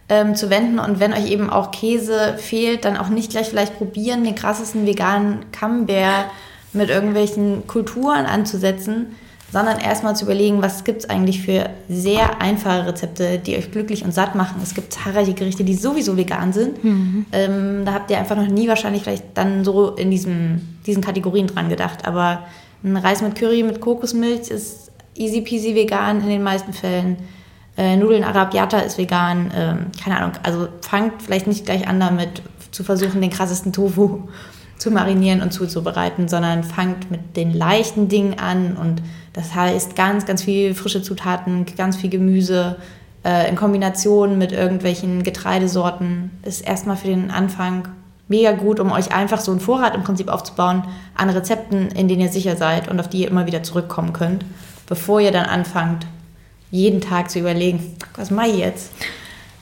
[0.08, 0.78] ähm, zu wenden.
[0.78, 4.86] Und wenn euch eben auch Käse fehlt, dann auch nicht gleich vielleicht probieren, den krassesten
[4.86, 6.26] veganen Camembert
[6.72, 9.14] mit irgendwelchen Kulturen anzusetzen,
[9.52, 14.04] sondern erstmal zu überlegen, was gibt es eigentlich für sehr einfache Rezepte, die euch glücklich
[14.04, 14.60] und satt machen.
[14.62, 16.82] Es gibt zahlreiche Gerichte, die sowieso vegan sind.
[16.82, 17.26] Mhm.
[17.30, 21.46] Ähm, da habt ihr einfach noch nie wahrscheinlich vielleicht dann so in diesem, diesen Kategorien
[21.46, 22.04] dran gedacht.
[22.04, 22.42] Aber
[22.84, 27.16] ein Reis mit Curry mit Kokosmilch ist easy peasy vegan in den meisten Fällen.
[27.76, 29.50] Äh, Nudeln Arabiata ist vegan.
[29.56, 30.32] Ähm, keine Ahnung.
[30.42, 34.28] Also fangt vielleicht nicht gleich an damit zu versuchen, den krassesten Tofu
[34.78, 40.26] zu marinieren und zuzubereiten, sondern fangt mit den leichten Dingen an und das heißt ganz,
[40.26, 42.76] ganz viel frische Zutaten, ganz viel Gemüse
[43.24, 47.88] äh, in Kombination mit irgendwelchen Getreidesorten ist erstmal für den Anfang
[48.34, 50.82] mega gut, um euch einfach so einen Vorrat im Prinzip aufzubauen
[51.14, 54.44] an Rezepten, in denen ihr sicher seid und auf die ihr immer wieder zurückkommen könnt,
[54.86, 56.06] bevor ihr dann anfangt,
[56.70, 58.92] jeden Tag zu überlegen, was mache ich jetzt?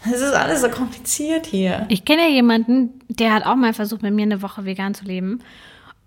[0.05, 1.85] Es ist alles so kompliziert hier.
[1.89, 5.05] Ich kenne ja jemanden, der hat auch mal versucht, mit mir eine Woche vegan zu
[5.05, 5.41] leben.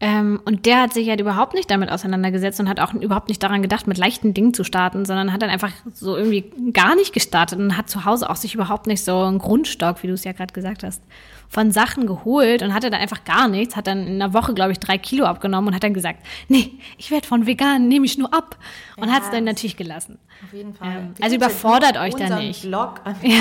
[0.01, 3.41] Ähm, und der hat sich halt überhaupt nicht damit auseinandergesetzt und hat auch überhaupt nicht
[3.41, 7.13] daran gedacht, mit leichten Dingen zu starten, sondern hat dann einfach so irgendwie gar nicht
[7.13, 10.25] gestartet und hat zu Hause auch sich überhaupt nicht so einen Grundstock, wie du es
[10.25, 11.01] ja gerade gesagt hast,
[11.47, 14.73] von Sachen geholt und hatte dann einfach gar nichts, hat dann in einer Woche, glaube
[14.73, 18.17] ich, drei Kilo abgenommen und hat dann gesagt, nee, ich werde von vegan, nehme ich
[18.17, 18.57] nur ab.
[18.97, 20.19] Und ja, hat es dann natürlich gelassen.
[20.43, 20.89] Auf jeden Fall.
[20.89, 22.63] Ähm, also überfordert euch da nicht.
[22.63, 23.39] Blog ja.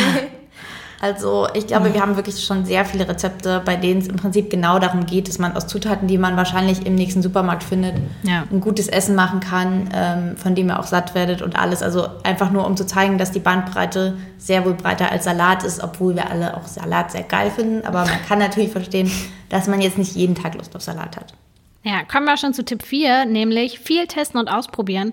[1.00, 4.50] Also ich glaube, wir haben wirklich schon sehr viele Rezepte, bei denen es im Prinzip
[4.50, 8.44] genau darum geht, dass man aus Zutaten, die man wahrscheinlich im nächsten Supermarkt findet, ja.
[8.50, 11.82] ein gutes Essen machen kann, ähm, von dem ihr auch satt werdet und alles.
[11.82, 15.82] Also einfach nur, um zu zeigen, dass die Bandbreite sehr wohl breiter als Salat ist,
[15.82, 17.86] obwohl wir alle auch Salat sehr geil finden.
[17.86, 19.10] Aber man kann natürlich verstehen,
[19.48, 21.34] dass man jetzt nicht jeden Tag Lust auf Salat hat.
[21.82, 25.12] Ja, kommen wir schon zu Tipp 4, nämlich viel testen und ausprobieren.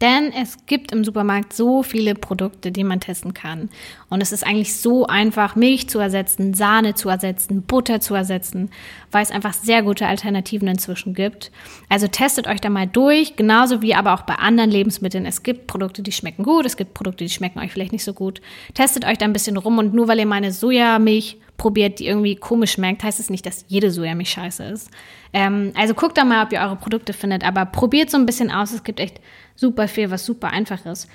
[0.00, 3.68] Denn es gibt im Supermarkt so viele Produkte, die man testen kann.
[4.08, 8.70] Und es ist eigentlich so einfach, Milch zu ersetzen, Sahne zu ersetzen, Butter zu ersetzen,
[9.10, 11.52] weil es einfach sehr gute Alternativen inzwischen gibt.
[11.90, 15.26] Also testet euch da mal durch, genauso wie aber auch bei anderen Lebensmitteln.
[15.26, 18.14] Es gibt Produkte, die schmecken gut, es gibt Produkte, die schmecken euch vielleicht nicht so
[18.14, 18.40] gut.
[18.72, 22.36] Testet euch da ein bisschen rum und nur weil ihr meine Sojamilch probiert, die irgendwie
[22.36, 24.90] komisch schmeckt, heißt es nicht, dass jede Sojamilch scheiße ist.
[25.34, 28.50] Ähm, also guckt da mal, ob ihr eure Produkte findet, aber probiert so ein bisschen
[28.50, 28.72] aus.
[28.72, 29.20] Es gibt echt
[29.56, 31.06] super viel, was super einfach ist.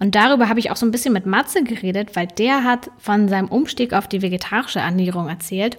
[0.00, 3.28] Und darüber habe ich auch so ein bisschen mit Matze geredet, weil der hat von
[3.28, 5.78] seinem Umstieg auf die vegetarische Ernährung erzählt.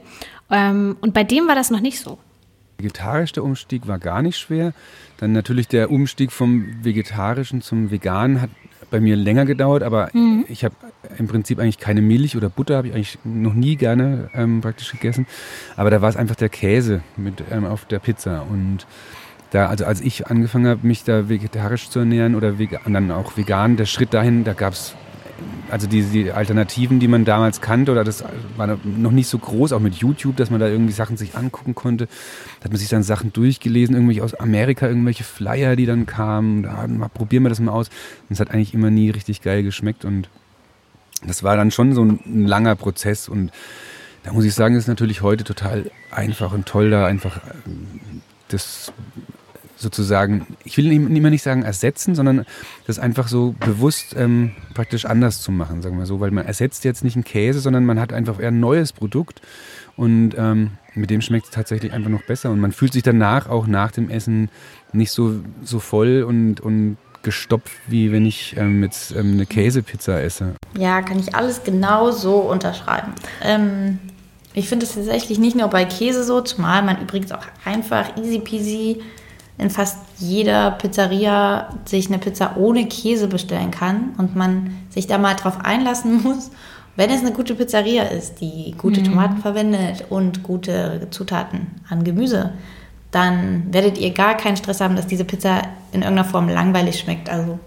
[0.50, 2.18] Ähm, und bei dem war das noch nicht so.
[2.80, 4.74] Vegetarisch der Umstieg war gar nicht schwer.
[5.18, 8.50] Dann natürlich der Umstieg vom Vegetarischen zum Veganen hat
[8.96, 10.46] bei mir länger gedauert, aber mhm.
[10.48, 10.74] ich habe
[11.18, 14.90] im Prinzip eigentlich keine Milch oder Butter, habe ich eigentlich noch nie gerne ähm, praktisch
[14.90, 15.28] gegessen.
[15.76, 18.88] Aber da war es einfach der Käse mit ähm, auf der Pizza und
[19.52, 23.36] da, also als ich angefangen habe, mich da vegetarisch zu ernähren oder vegan, dann auch
[23.36, 24.96] vegan, der Schritt dahin, da gab es
[25.70, 28.24] also die, die, Alternativen, die man damals kannte, oder das
[28.58, 31.76] war noch nicht so groß, auch mit YouTube, dass man da irgendwie Sachen sich angucken
[31.76, 32.08] konnte.
[32.60, 36.64] Da hat man sich dann Sachen durchgelesen, irgendwelche aus Amerika, irgendwelche Flyer, die dann kamen.
[36.64, 37.90] Da mal, probieren wir das mal aus.
[38.30, 40.30] Und es hat eigentlich immer nie richtig geil geschmeckt und
[41.26, 43.52] das war dann schon so ein, ein langer Prozess und
[44.24, 48.92] da muss ich sagen, ist natürlich heute total einfach und toll, da einfach ähm, das
[49.78, 52.46] sozusagen, ich will immer nicht sagen ersetzen, sondern
[52.88, 56.84] das einfach so bewusst ähm, praktisch anders zu machen, sagen wir so, weil man ersetzt
[56.86, 59.42] jetzt nicht einen Käse, sondern man hat einfach eher ein neues Produkt
[59.98, 63.50] und ähm, mit dem schmeckt es tatsächlich einfach noch besser und man fühlt sich danach
[63.50, 64.50] auch nach dem Essen
[64.94, 70.22] nicht so, so voll und, und gestopft, wie wenn ich ähm, jetzt ähm, eine Käsepizza
[70.22, 70.56] esse.
[70.78, 73.14] Ja, kann ich alles genau so unterschreiben.
[73.42, 74.00] Ähm,
[74.54, 78.40] ich finde es tatsächlich nicht nur bei Käse so, zumal man übrigens auch einfach easy
[78.40, 79.02] peasy
[79.58, 85.18] in fast jeder Pizzeria sich eine Pizza ohne Käse bestellen kann und man sich da
[85.18, 86.52] mal drauf einlassen muss,
[86.96, 89.06] wenn es eine gute Pizzeria ist, die gute mhm.
[89.06, 92.54] Tomaten verwendet und gute Zutaten an Gemüse,
[93.12, 97.30] dann werdet ihr gar keinen Stress haben, dass diese Pizza in irgendeiner Form langweilig schmeckt.
[97.30, 97.60] Also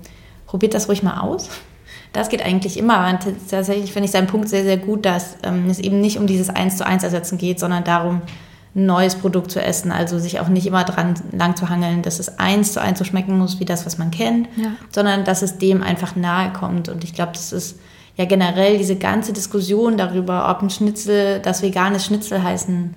[0.47, 1.49] probiert das ruhig mal aus.
[2.13, 3.09] Das geht eigentlich immer.
[3.09, 6.27] Und tatsächlich finde ich seinen Punkt sehr, sehr gut, dass ähm, es eben nicht um
[6.27, 8.23] dieses Eins zu eins Ersetzen geht, sondern darum,
[8.79, 9.93] ein neues Produkt zu essen.
[9.93, 13.05] Also sich auch nicht immer dran lang zu hangeln, dass es eins zu eins so
[13.05, 14.73] schmecken muss wie das, was man kennt, ja.
[14.91, 16.89] sondern dass es dem einfach nahe kommt.
[16.89, 17.79] Und ich glaube, das ist
[18.17, 22.95] ja generell diese ganze Diskussion darüber, ob ein Schnitzel das veganes Schnitzel heißen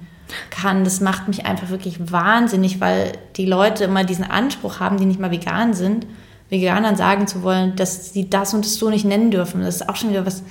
[0.49, 5.05] kann, das macht mich einfach wirklich wahnsinnig, weil die Leute immer diesen Anspruch haben, die
[5.05, 6.05] nicht mal vegan sind,
[6.49, 9.61] Veganern sagen zu wollen, dass sie das und das so nicht nennen dürfen.
[9.61, 10.43] Das ist auch schon wieder was,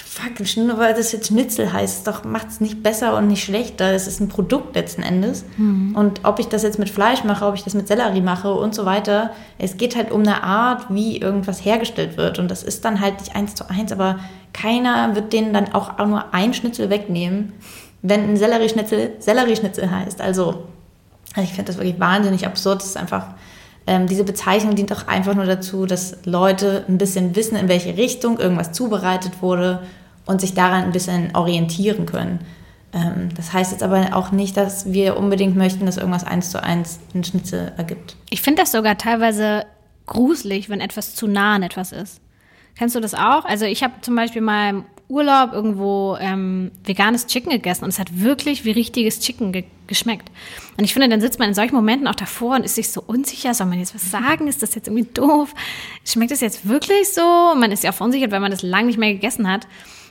[0.00, 3.92] fuck, nur weil das jetzt Schnitzel heißt, doch macht es nicht besser und nicht schlechter.
[3.92, 5.44] Es ist ein Produkt letzten Endes.
[5.56, 5.94] Mhm.
[5.94, 8.74] Und ob ich das jetzt mit Fleisch mache, ob ich das mit Sellerie mache und
[8.74, 12.38] so weiter, es geht halt um eine Art, wie irgendwas hergestellt wird.
[12.38, 14.18] Und das ist dann halt nicht eins zu eins, aber
[14.52, 17.52] keiner wird denen dann auch nur ein Schnitzel wegnehmen,
[18.02, 20.20] wenn ein Sellerieschnitzel Sellerieschnitzel heißt.
[20.20, 20.64] Also,
[21.34, 22.82] also ich finde das wirklich wahnsinnig absurd.
[22.82, 23.26] Es ist einfach
[23.86, 27.96] ähm, diese Bezeichnung dient auch einfach nur dazu, dass Leute ein bisschen wissen, in welche
[27.96, 29.82] Richtung irgendwas zubereitet wurde
[30.26, 32.40] und sich daran ein bisschen orientieren können.
[32.92, 36.62] Ähm, das heißt jetzt aber auch nicht, dass wir unbedingt möchten, dass irgendwas eins zu
[36.62, 38.16] eins einen Schnitzel ergibt.
[38.30, 39.64] Ich finde das sogar teilweise
[40.06, 42.20] gruselig, wenn etwas zu nah an etwas ist.
[42.76, 43.44] Kennst du das auch?
[43.44, 48.20] Also ich habe zum Beispiel mal Urlaub irgendwo ähm, veganes Chicken gegessen und es hat
[48.20, 50.30] wirklich wie richtiges Chicken ge geschmeckt.
[50.78, 53.02] Und ich finde, dann sitzt man in solchen Momenten auch davor und ist sich so
[53.06, 54.48] unsicher, soll man jetzt was sagen?
[54.48, 55.54] Ist das jetzt irgendwie doof?
[56.06, 57.20] Schmeckt das jetzt wirklich so?
[57.20, 59.66] Man ist ja auch verunsichert, weil man das lange nicht mehr gegessen hat.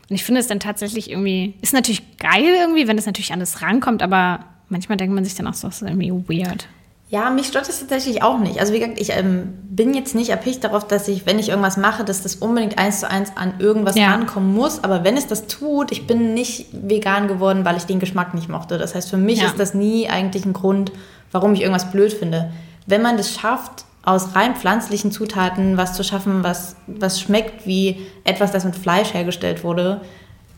[0.08, 3.64] Und ich finde es dann tatsächlich irgendwie, ist natürlich geil irgendwie, wenn es natürlich alles
[3.64, 6.68] rankommt, aber manchmal denkt man sich dann auch so, das ist irgendwie weird.
[7.12, 8.62] Ja, mich stört das tatsächlich auch nicht.
[8.62, 11.76] Also wie gesagt, ich ähm, bin jetzt nicht erpicht darauf, dass ich, wenn ich irgendwas
[11.76, 14.12] mache, dass das unbedingt eins zu eins an irgendwas ja.
[14.12, 14.82] rankommen muss.
[14.86, 18.48] Aber wenn es das tut, ich bin nicht vegan geworden, weil ich den Geschmack nicht
[18.48, 18.78] mochte.
[18.78, 19.48] Das heißt, für mich ja.
[19.48, 20.94] ist das nie eigentlich ein Grund,
[21.34, 22.54] warum ich irgendwas blöd finde.
[22.88, 28.08] Wenn man das schafft, aus rein pflanzlichen Zutaten was zu schaffen, was, was schmeckt wie
[28.24, 30.00] etwas, das mit Fleisch hergestellt wurde,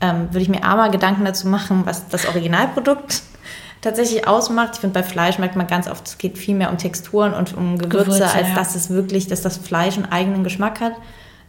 [0.01, 3.23] ähm, würde ich mir aber Gedanken dazu machen, was das Originalprodukt
[3.83, 4.71] tatsächlich ausmacht.
[4.73, 7.55] Ich finde, bei Fleisch merkt man ganz oft, es geht viel mehr um Texturen und
[7.55, 8.55] um Gewürze, Gewürze als ja.
[8.55, 10.93] dass es wirklich, dass das Fleisch einen eigenen Geschmack hat.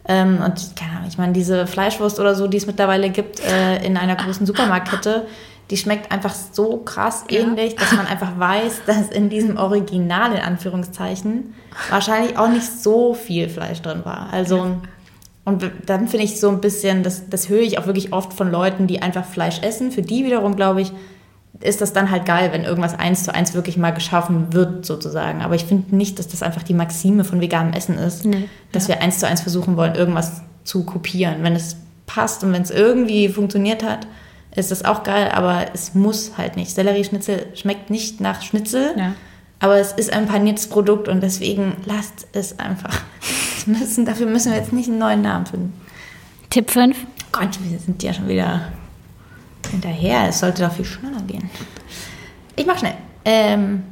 [0.07, 3.83] Ähm, und keine Ahnung, ich meine, diese Fleischwurst oder so, die es mittlerweile gibt äh,
[3.83, 5.25] in einer großen Supermarktkette,
[5.71, 7.39] die schmeckt einfach so krass ja.
[7.39, 11.55] ähnlich, dass man einfach weiß, dass in diesem Original, in Anführungszeichen,
[11.89, 14.29] wahrscheinlich auch nicht so viel Fleisch drin war.
[14.31, 14.77] Also,
[15.43, 18.51] und dann finde ich so ein bisschen, das, das höre ich auch wirklich oft von
[18.51, 19.91] Leuten, die einfach Fleisch essen.
[19.91, 20.91] Für die wiederum, glaube ich,
[21.61, 25.41] ist das dann halt geil, wenn irgendwas eins zu eins wirklich mal geschaffen wird, sozusagen.
[25.41, 28.87] Aber ich finde nicht, dass das einfach die Maxime von veganem Essen ist, nee, dass
[28.87, 28.95] ja.
[28.95, 31.43] wir eins zu eins versuchen wollen, irgendwas zu kopieren.
[31.43, 34.07] Wenn es passt und wenn es irgendwie funktioniert hat,
[34.55, 36.71] ist das auch geil, aber es muss halt nicht.
[36.71, 39.13] Sellerieschnitzel schmeckt nicht nach Schnitzel, ja.
[39.59, 43.01] aber es ist ein paniertes Produkt und deswegen lasst es einfach.
[43.65, 45.73] Müssen, dafür müssen wir jetzt nicht einen neuen Namen finden.
[46.51, 46.95] Tipp 5.
[47.31, 48.61] Gott, wir sind ja schon wieder
[49.67, 50.27] hinterher.
[50.29, 51.49] Es sollte doch viel schneller gehen.
[52.55, 52.95] Ich mach schnell.
[53.25, 53.83] Ähm,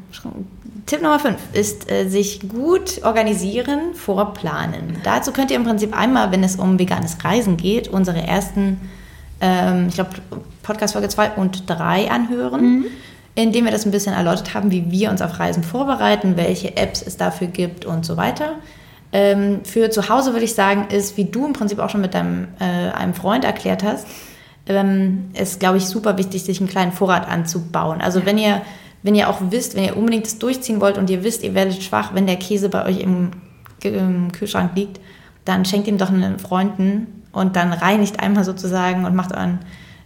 [0.85, 4.97] Tipp Nummer 5 ist äh, sich gut organisieren, vorplanen.
[5.03, 8.79] Dazu könnt ihr im Prinzip einmal, wenn es um veganes Reisen geht, unsere ersten,
[9.39, 10.11] ähm, ich glaube,
[10.61, 12.85] Podcast-Folge 2 und 3 anhören, mhm.
[13.35, 17.01] indem wir das ein bisschen erläutert haben, wie wir uns auf Reisen vorbereiten, welche Apps
[17.01, 18.55] es dafür gibt und so weiter.
[19.13, 22.13] Ähm, für zu Hause würde ich sagen, ist, wie du im Prinzip auch schon mit
[22.13, 24.07] deinem, äh, einem Freund erklärt hast,
[24.67, 28.01] ähm, ist, glaube ich, super wichtig, sich einen kleinen Vorrat anzubauen.
[28.01, 28.25] Also ja.
[28.25, 28.61] wenn ihr,
[29.01, 31.83] wenn ihr auch wisst, wenn ihr unbedingt das durchziehen wollt und ihr wisst, ihr werdet
[31.83, 33.31] schwach, wenn der Käse bei euch im,
[33.83, 34.99] im Kühlschrank liegt,
[35.45, 39.59] dann schenkt ihm doch einen Freunden und dann reinigt einmal sozusagen und macht euren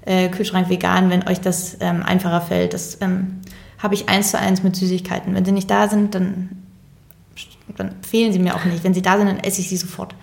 [0.05, 2.73] äh, Kühlschrank vegan, wenn euch das ähm, einfacher fällt.
[2.73, 3.41] Das ähm,
[3.77, 5.35] habe ich eins zu eins mit Süßigkeiten.
[5.35, 6.63] Wenn sie nicht da sind, dann,
[7.75, 8.83] dann fehlen sie mir auch nicht.
[8.83, 10.15] Wenn sie da sind, dann esse ich sie sofort.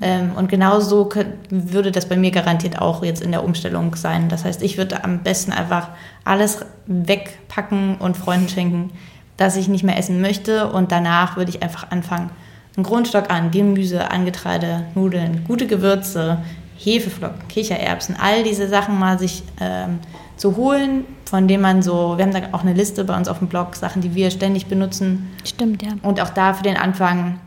[0.00, 1.08] Ähm, und genauso
[1.50, 4.28] würde das bei mir garantiert auch jetzt in der Umstellung sein.
[4.28, 5.88] Das heißt, ich würde am besten einfach
[6.24, 8.90] alles wegpacken und Freunden schenken,
[9.36, 10.72] das ich nicht mehr essen möchte.
[10.72, 12.30] Und danach würde ich einfach anfangen,
[12.76, 16.38] einen Grundstock an Gemüse, an Getreide, Nudeln, gute Gewürze,
[16.78, 20.00] Hefeflocken, Kichererbsen, all diese Sachen mal sich ähm,
[20.36, 23.38] zu holen, von denen man so, wir haben da auch eine Liste bei uns auf
[23.38, 25.30] dem Blog, Sachen, die wir ständig benutzen.
[25.44, 25.90] Stimmt, ja.
[26.02, 27.38] Und auch da für den Anfang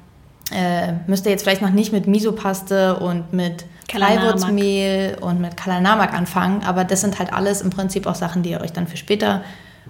[0.51, 6.13] äh, müsst ihr jetzt vielleicht noch nicht mit Misopaste und mit Kleiwurzmehl und mit Kalanamak
[6.13, 8.97] anfangen, aber das sind halt alles im Prinzip auch Sachen, die ihr euch dann für
[8.97, 9.43] später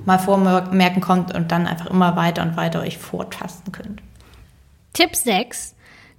[0.03, 4.01] mal vormerken könnt und dann einfach immer weiter und weiter euch vortasten könnt.
[4.93, 5.75] Tipp 6.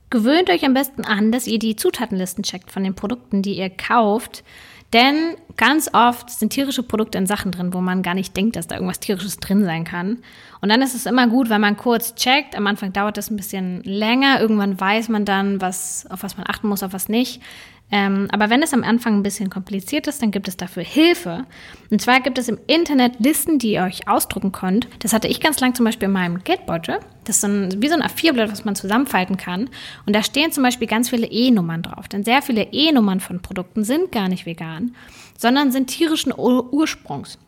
[0.09, 3.71] Gewöhnt euch am besten an, dass ihr die Zutatenlisten checkt von den Produkten, die ihr
[3.71, 4.45] kauft.
[4.93, 8.69] Denn ganz oft sind tierische Produkte in Sachen drin, wo man gar nicht denkt, dass
[8.69, 10.19] da irgendwas tierisches drin sein kann.
[10.61, 12.57] Und dann ist es immer gut, wenn man kurz checkt.
[12.57, 14.41] Am Anfang dauert das ein bisschen länger.
[14.41, 17.43] Irgendwann weiß man dann, was, auf was man achten muss, auf was nicht.
[17.91, 21.45] Ähm, aber wenn es am Anfang ein bisschen kompliziert ist, dann gibt es dafür Hilfe.
[21.91, 24.89] Und zwar gibt es im Internet Listen, die ihr euch ausdrucken könnt.
[24.99, 26.99] Das hatte ich ganz lang zum Beispiel in meinem Geldbeutel.
[27.25, 29.71] Das ist so ein, wie so ein A4-Blatt, was man zusammenfalten kann.
[30.05, 32.09] Und da stehen zum Beispiel ganz viele E-Nummern drauf.
[32.09, 34.97] Denn sehr viele E-Nummern von Produkten sind gar nicht vegan,
[35.39, 37.39] sondern sind tierischen Ur Ursprungs.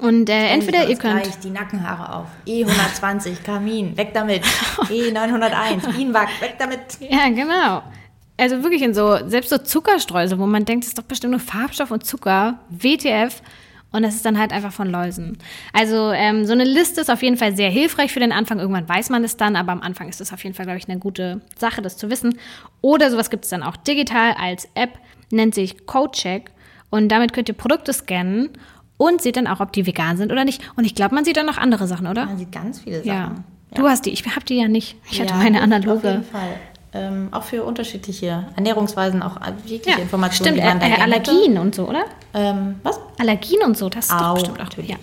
[0.00, 1.22] Und äh, entweder ihr könnt.
[1.22, 2.26] Gleich die Nackenhaare auf.
[2.48, 4.42] E120, Kamin, weg damit.
[4.88, 6.98] E901, Bienenwachs, weg damit.
[7.00, 7.82] Ja, genau.
[8.38, 11.40] Also wirklich in so, selbst so Zuckerstreusel, wo man denkt, das ist doch bestimmt nur
[11.40, 13.42] Farbstoff und Zucker, WTF.
[13.90, 15.38] Und das ist dann halt einfach von Läusen.
[15.72, 18.58] Also ähm, so eine Liste ist auf jeden Fall sehr hilfreich für den Anfang.
[18.60, 20.88] Irgendwann weiß man es dann, aber am Anfang ist es auf jeden Fall, glaube ich,
[20.88, 22.38] eine gute Sache, das zu wissen.
[22.82, 24.90] Oder sowas gibt es dann auch digital als App,
[25.30, 26.50] nennt sich CodeCheck.
[26.90, 28.50] Und damit könnt ihr Produkte scannen
[28.98, 30.60] und seht dann auch, ob die vegan sind oder nicht.
[30.76, 32.26] Und ich glaube, man sieht dann noch andere Sachen, oder?
[32.26, 33.06] Man sieht ganz viele Sachen.
[33.08, 33.34] Ja.
[33.74, 34.96] Du hast die, ich habe die ja nicht.
[35.10, 36.08] Ich hatte Ja, meine Auf analoge.
[36.10, 36.56] jeden Fall.
[36.94, 41.02] Ähm, auch für unterschiedliche Ernährungsweisen, auch jegliche Ja, Informationen, stimmt, die man äh.
[41.02, 42.04] Allergien und so, oder?
[42.32, 42.98] Ähm, was?
[43.18, 44.64] Allergien und so, das ist Auch, bestimmt auch.
[44.64, 44.90] natürlich.
[44.90, 44.96] Ja.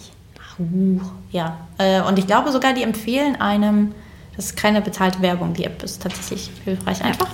[0.58, 1.00] Uh,
[1.32, 1.58] ja.
[1.78, 3.94] Äh, und ich glaube sogar, die empfehlen einem,
[4.36, 7.28] das ist keine bezahlte Werbung, die App ist tatsächlich hilfreich einfach.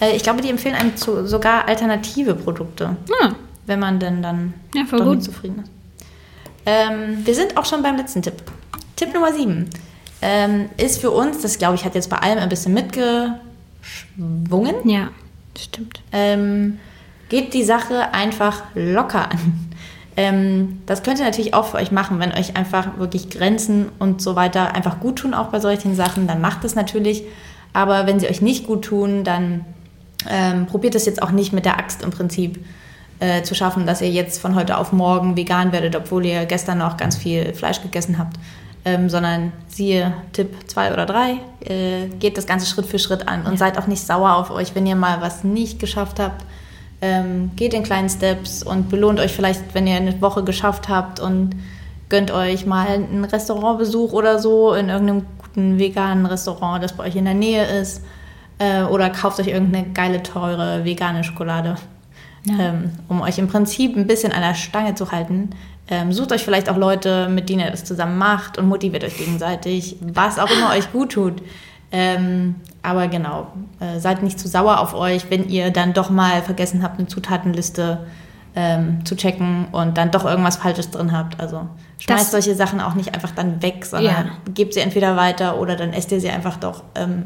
[0.00, 3.32] Äh, ich glaube, die empfehlen einem zu, sogar alternative Produkte, Ah,
[3.66, 5.22] wenn man denn dann Ja, voll gut.
[5.22, 5.70] zufrieden ist.
[6.64, 8.34] Ähm, wir sind auch schon beim letzten Tipp.
[8.96, 9.68] Tipp Nummer 7
[10.22, 12.72] ähm, ist für uns, das glaube ich hat jetzt bei allem ein bisschen
[14.16, 15.08] mitgeschwungen, ja,
[15.58, 16.02] stimmt.
[16.12, 16.78] ähm,
[17.28, 19.70] geht die Sache einfach locker an.
[20.16, 24.20] Ähm, das könnt ihr natürlich auch für euch machen, wenn euch einfach wirklich Grenzen und
[24.20, 27.22] so weiter einfach gut tun, auch bei solchen Sachen, dann macht es natürlich.
[27.72, 29.64] Aber wenn sie euch nicht gut tun, dann
[30.28, 32.62] ähm, probiert es jetzt auch nicht mit der Axt im Prinzip
[33.20, 36.78] äh, zu schaffen, dass ihr jetzt von heute auf morgen vegan werdet, obwohl ihr gestern
[36.78, 38.36] noch ganz viel Fleisch gegessen habt.
[38.82, 41.32] Ähm, sondern siehe Tipp 2 oder 3,
[41.66, 44.74] äh, geht das Ganze Schritt für Schritt an und seid auch nicht sauer auf euch,
[44.74, 46.46] wenn ihr mal was nicht geschafft habt.
[47.02, 51.20] Ähm, geht in kleinen Steps und belohnt euch vielleicht, wenn ihr eine Woche geschafft habt
[51.20, 51.50] und
[52.08, 57.16] gönnt euch mal einen Restaurantbesuch oder so in irgendeinem guten veganen Restaurant, das bei euch
[57.16, 58.02] in der Nähe ist.
[58.58, 61.76] Äh, oder kauft euch irgendeine geile, teure vegane Schokolade,
[62.48, 65.50] ähm, um euch im Prinzip ein bisschen an der Stange zu halten.
[65.90, 69.16] Ähm, sucht euch vielleicht auch Leute, mit denen ihr das zusammen macht und motiviert euch
[69.18, 71.42] gegenseitig, was auch immer euch gut tut.
[71.92, 73.48] Ähm, aber genau,
[73.80, 77.08] äh, seid nicht zu sauer auf euch, wenn ihr dann doch mal vergessen habt, eine
[77.08, 78.06] Zutatenliste
[78.54, 81.40] ähm, zu checken und dann doch irgendwas Falsches drin habt.
[81.40, 84.32] Also schmeißt Das- solche Sachen auch nicht einfach dann weg, sondern Ja.
[84.54, 86.84] gebt sie entweder weiter oder dann esst ihr sie einfach doch.
[86.94, 87.24] Ähm,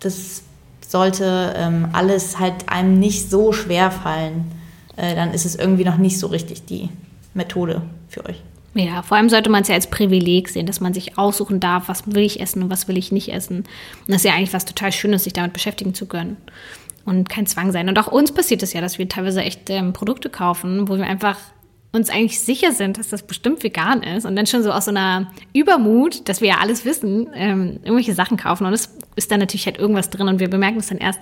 [0.00, 0.42] das
[0.86, 4.50] sollte ähm, alles halt einem nicht so schwer fallen.
[4.96, 6.90] Äh, dann ist es irgendwie noch nicht so richtig die
[7.34, 8.42] Methode für euch.
[8.74, 11.88] Ja, vor allem sollte man es ja als Privileg sehen, dass man sich aussuchen darf,
[11.88, 13.58] was will ich essen und was will ich nicht essen.
[13.58, 16.38] Und das ist ja eigentlich was total Schönes, sich damit beschäftigen zu können.
[17.04, 17.88] Und kein Zwang sein.
[17.88, 21.04] Und auch uns passiert es ja, dass wir teilweise echt ähm, Produkte kaufen, wo wir
[21.04, 21.36] einfach
[21.92, 24.90] uns eigentlich sicher sind, dass das bestimmt vegan ist und dann schon so aus so
[24.90, 29.40] einer Übermut, dass wir ja alles wissen, ähm, irgendwelche Sachen kaufen und es ist dann
[29.40, 31.20] natürlich halt irgendwas drin und wir bemerken es dann erst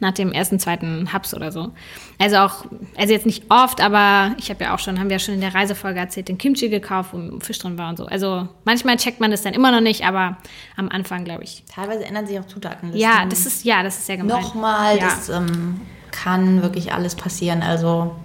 [0.00, 1.72] nach dem ersten, zweiten Hubs oder so.
[2.18, 2.64] Also auch,
[2.96, 5.40] also jetzt nicht oft, aber ich habe ja auch schon, haben wir ja schon in
[5.40, 8.06] der Reisefolge erzählt, den Kimchi gekauft, wo Fisch drin war und so.
[8.06, 10.36] Also manchmal checkt man das dann immer noch nicht, aber
[10.76, 11.64] am Anfang glaube ich.
[11.72, 13.00] Teilweise ändern sich auch Zutatenlisten.
[13.00, 14.40] Ja, das ist, ja, das ist sehr gemein.
[14.40, 15.04] Nochmal, ja.
[15.04, 17.62] das ähm, kann wirklich alles passieren.
[17.62, 18.16] Also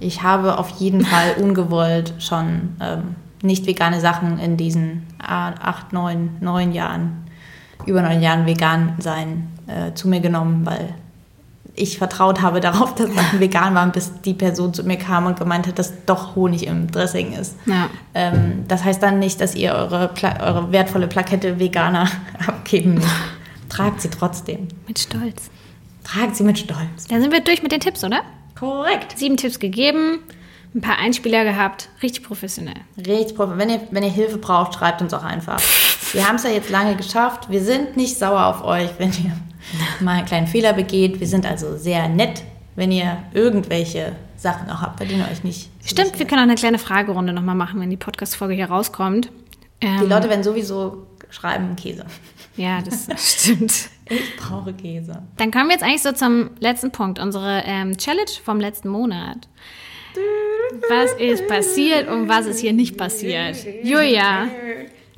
[0.00, 5.92] ich habe auf jeden Fall ungewollt schon ähm, nicht vegane Sachen in diesen äh, acht,
[5.92, 7.25] neun, neun Jahren,
[7.86, 10.94] über neun Jahren vegan sein äh, zu mir genommen, weil
[11.74, 15.38] ich vertraut habe darauf, dass Sachen vegan waren, bis die Person zu mir kam und
[15.38, 17.56] gemeint hat, dass doch Honig im Dressing ist.
[17.66, 17.88] Ja.
[18.14, 22.08] Ähm, das heißt dann nicht, dass ihr eure, Pla eure wertvolle Plakette Veganer
[22.46, 23.08] abgeben müsst.
[23.68, 24.68] Tragt sie trotzdem.
[24.86, 25.50] Mit Stolz.
[26.04, 27.06] Tragt sie mit Stolz.
[27.08, 28.22] Dann sind wir durch mit den Tipps, oder?
[28.58, 29.18] Korrekt.
[29.18, 30.20] Sieben Tipps gegeben,
[30.74, 32.80] ein paar Einspieler gehabt, richtig professionell.
[32.96, 33.50] Richtig, Prof.
[33.56, 35.60] wenn ihr, wenn ihr Hilfe braucht, schreibt uns auch einfach.
[36.12, 37.50] Wir haben es ja jetzt lange geschafft.
[37.50, 39.32] Wir sind nicht sauer auf euch, wenn ihr
[40.00, 41.20] mal einen kleinen Fehler begeht.
[41.20, 42.42] Wir sind also sehr nett,
[42.74, 45.68] wenn ihr irgendwelche Sachen auch habt, bei denen ihr euch nicht.
[45.84, 49.30] Stimmt, wir können auch eine kleine Fragerunde nochmal machen, wenn die Podcast-Folge hier rauskommt.
[49.80, 52.04] Ähm, Die Leute werden sowieso schreiben Käse.
[52.56, 53.08] Ja, das
[53.42, 53.90] stimmt.
[54.08, 55.22] Ich brauche Käse.
[55.36, 59.48] Dann kommen wir jetzt eigentlich so zum letzten Punkt, unsere ähm, Challenge vom letzten Monat.
[60.88, 63.56] Was ist passiert und was ist hier nicht passiert?
[63.82, 64.48] Julia,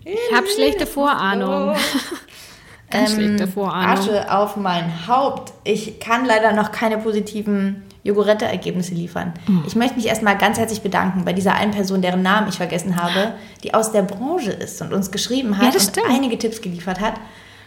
[0.08, 1.76] ich habe schlechte Vorahnung.
[2.90, 3.98] Ganz schlechte Vorahnung.
[3.98, 5.52] Asche auf mein Haupt.
[5.64, 9.34] Ich kann leider noch keine positiven Jogurette-Ergebnisse liefern.
[9.44, 9.64] Hm.
[9.66, 12.96] Ich möchte mich erstmal ganz herzlich bedanken bei dieser einen Person, deren Namen ich vergessen
[12.96, 17.00] habe, die aus der Branche ist und uns geschrieben hat Ja, und einige Tipps geliefert
[17.00, 17.14] hat.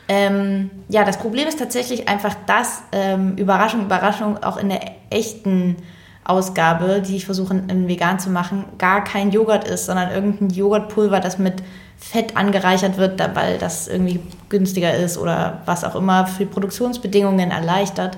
[0.07, 4.81] Ähm, ja, das Problem ist tatsächlich einfach, dass ähm, Überraschung, Überraschung auch in der
[5.11, 5.75] echten
[6.23, 11.19] Ausgabe, die ich versuche in vegan zu machen, gar kein Joghurt ist, sondern irgendein Joghurtpulver,
[11.19, 11.61] das mit
[12.01, 18.17] Fett angereichert wird, weil das irgendwie günstiger ist oder was auch immer für Produktionsbedingungen erleichtert.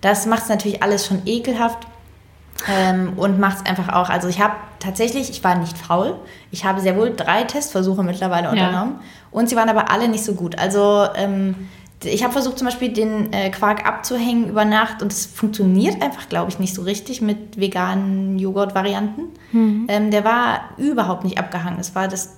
[0.00, 1.86] Das macht es natürlich alles schon ekelhaft.
[2.68, 4.08] Ähm, und macht es einfach auch.
[4.08, 6.14] Also ich habe tatsächlich, ich war nicht faul.
[6.52, 9.00] Ich habe sehr wohl drei Testversuche mittlerweile unternommen.
[9.32, 10.56] Und sie waren aber alle nicht so gut.
[10.56, 11.68] Also ähm,
[12.04, 16.28] ich habe versucht zum Beispiel den äh, Quark abzuhängen über Nacht und es funktioniert einfach,
[16.28, 19.22] glaube ich, nicht so richtig mit veganen Joghurt-Varianten.
[19.52, 19.86] Mhm.
[19.88, 21.80] Ähm, der war überhaupt nicht abgehangen.
[21.80, 22.36] Es war das,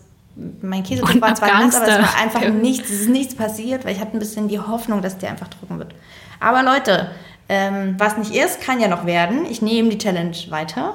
[0.60, 3.84] mein Käse Und war zwar nass, aber es war einfach nichts, es ist nichts passiert,
[3.84, 5.94] weil ich hatte ein bisschen die Hoffnung, dass der einfach trocken wird.
[6.40, 7.10] Aber Leute,
[7.48, 9.46] ähm, was nicht ist, kann ja noch werden.
[9.46, 10.94] Ich nehme die Challenge weiter.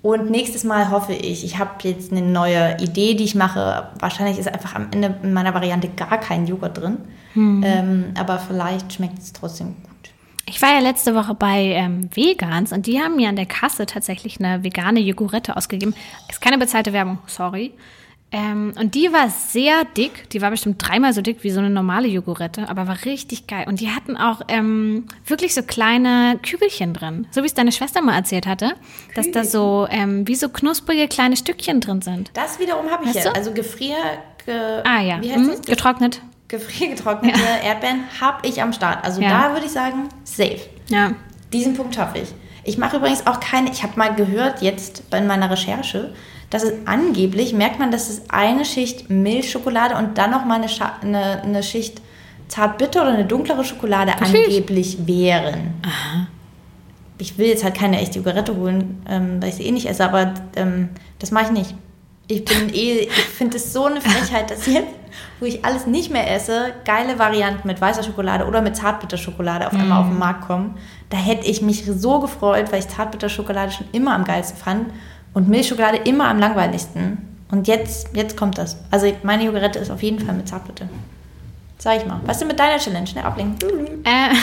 [0.00, 3.88] Und nächstes Mal hoffe ich, ich habe jetzt eine neue Idee, die ich mache.
[3.98, 6.98] Wahrscheinlich ist einfach am Ende in meiner Variante gar kein Joghurt drin.
[7.64, 10.12] Ähm, aber vielleicht schmeckt es trotzdem gut.
[10.46, 13.84] Ich war ja letzte Woche bei ähm, Vegans und die haben mir an der Kasse
[13.86, 15.94] tatsächlich eine vegane Jogurette ausgegeben.
[16.30, 17.72] Ist keine bezahlte Werbung, sorry.
[18.30, 20.28] Ähm, und die war sehr dick.
[20.30, 23.64] Die war bestimmt dreimal so dick wie so eine normale Jogurette, aber war richtig geil.
[23.66, 27.26] Und die hatten auch ähm, wirklich so kleine Kügelchen drin.
[27.30, 28.74] So wie es deine Schwester mal erzählt hatte.
[29.14, 32.30] Dass da so ähm, wie so knusprige kleine Stückchen drin sind.
[32.34, 33.32] Das wiederum habe ich Weißt ja.
[33.32, 33.36] du?
[33.36, 33.96] Also Gefrier...
[34.44, 36.22] Ge Ah ja, mhm, getrocknet.
[36.48, 39.04] Gefriergetrocknete Erdbeeren habe ich am Start.
[39.04, 39.48] Also Ja.
[39.48, 40.60] da würde ich sagen, safe.
[40.88, 41.12] Ja.
[41.52, 42.28] Diesen Punkt schaffe ich.
[42.64, 46.14] Ich mache übrigens auch keine, ich habe mal gehört jetzt bei meiner Recherche,
[46.50, 50.68] dass es angeblich, merkt man, dass es eine Schicht Milchschokolade und dann noch mal eine,
[50.68, 52.00] Scha eine, eine Schicht
[52.48, 54.44] Zartbitter oder eine dunklere Schokolade Wirklich?
[54.44, 55.74] angeblich wären.
[57.18, 60.04] Ich will jetzt halt keine echte Joghurette holen, ähm, weil ich sie eh nicht esse,
[60.04, 60.88] aber ähm,
[61.18, 61.74] das mache ich nicht.
[62.28, 64.86] Ich bin eh, ich finde es so eine Frechheit, dass jetzt,
[65.40, 69.72] wo ich alles nicht mehr esse, geile Varianten mit weißer Schokolade oder mit Zartbitterschokolade auf
[69.74, 70.76] einmal auf den Markt kommen.
[71.10, 74.86] Da hätte ich mich so gefreut, weil ich Zartbitterschokolade schon immer am geilsten fand
[75.38, 77.18] und Milchschokolade immer am langweiligsten.
[77.50, 78.76] Und jetzt, jetzt kommt das.
[78.90, 80.88] Also meine Joghurette ist auf jeden Fall mit Zartbitter.
[81.78, 82.20] Sag ich mal.
[82.24, 83.06] Was ist denn mit deiner Challenge?
[83.06, 84.04] Schnell ablenken.
[84.04, 84.34] Äh,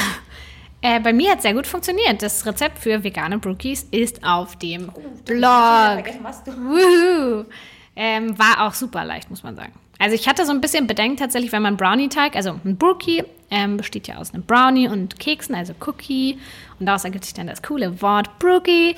[0.81, 2.21] äh, bei mir hat es sehr gut funktioniert.
[2.21, 4.89] Das Rezept für vegane Brookies ist auf dem
[5.25, 5.41] Blog.
[6.47, 7.45] du Wuhu.
[7.97, 9.73] Ähm, war auch super leicht, muss man sagen.
[9.99, 13.77] Also ich hatte so ein bisschen Bedenken tatsächlich, weil mein Brownie-Teig, also ein Brookie, ähm,
[13.77, 16.37] besteht ja aus einem Brownie und Keksen, also Cookie.
[16.79, 18.95] Und daraus ergibt sich dann das coole Wort Brookie.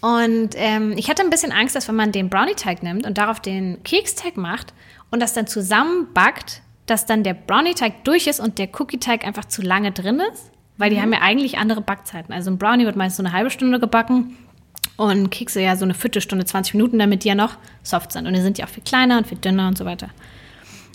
[0.00, 3.40] Und ähm, ich hatte ein bisschen Angst, dass wenn man den Brownie-Teig nimmt und darauf
[3.40, 4.72] den Keksteig macht
[5.10, 9.62] und das dann zusammenbackt, dass dann der Brownie-Teig durch ist und der Cookie-Teig einfach zu
[9.62, 10.50] lange drin ist.
[10.76, 12.32] Weil die haben ja eigentlich andere Backzeiten.
[12.32, 14.36] Also ein Brownie wird meist so eine halbe Stunde gebacken
[14.96, 18.28] und Kekse ja so eine Viertelstunde, 20 Minuten, damit die ja noch soft sind.
[18.28, 20.10] Und die sind ja auch viel kleiner und viel dünner und so weiter.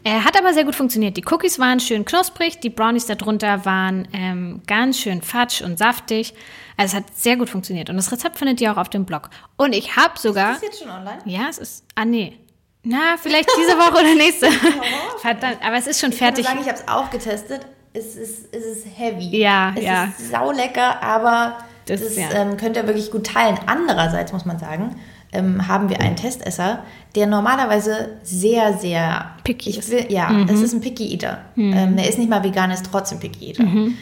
[0.05, 1.15] Er hat aber sehr gut funktioniert.
[1.17, 6.33] Die Cookies waren schön knusprig, die Brownies darunter waren ähm, ganz schön fatsch und saftig.
[6.75, 7.89] Also es hat sehr gut funktioniert.
[7.89, 9.29] Und das Rezept findet ihr auch auf dem Blog.
[9.57, 10.53] Und ich habe sogar.
[10.55, 11.19] Ist jetzt schon online?
[11.25, 11.85] Ja, es ist.
[11.95, 12.37] Ah, nee.
[12.83, 14.51] Na, vielleicht diese Woche oder nächste.
[15.21, 16.43] Verdammt, aber es ist schon Ich kann fertig.
[16.45, 17.65] nur sagen, ich habe es auch getestet.
[17.93, 19.37] Es ist, es ist heavy.
[19.37, 20.03] Ja, es ja.
[20.05, 22.29] ist saulecker, aber Das- das, ja.
[22.33, 23.57] ähm, könnt ihr wirklich gut teilen.
[23.67, 24.99] Andererseits muss man sagen,
[25.33, 26.83] ähm, haben wir einen Testesser,
[27.15, 29.91] der normalerweise sehr, sehr Picky ist.
[29.91, 31.39] will, Ja, das ist ein Picky Eater.
[31.73, 33.63] Ähm, der ist nicht mal vegan, ist trotzdem Picky Eater.
[33.63, 33.97] Ähm,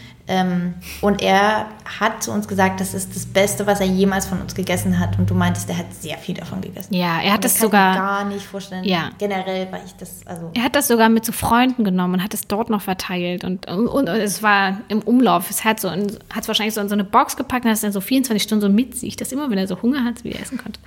[1.01, 1.65] und er
[1.99, 5.19] hat zu uns gesagt, das ist das Beste, was er jemals von uns gegessen hat.
[5.19, 6.93] Und du meintest, er hat sehr viel davon gegessen.
[6.93, 8.83] Ja, er hat das mir sogar- gar nicht vorstellen.
[8.83, 9.09] Ja.
[9.17, 10.51] Generell, weil ich das, also.
[10.53, 13.43] Er hat das sogar mit zu Freunden genommen und hat es dort noch verteilt.
[13.43, 15.49] Und, und, und es war im Umlauf.
[15.49, 17.91] Es hat so es wahrscheinlich so in so eine Box gepackt und hat es dann
[17.91, 20.57] so 24 Stunden so mit sich, dass immer, wenn er so Hunger hat, wieder essen
[20.57, 20.79] konnte.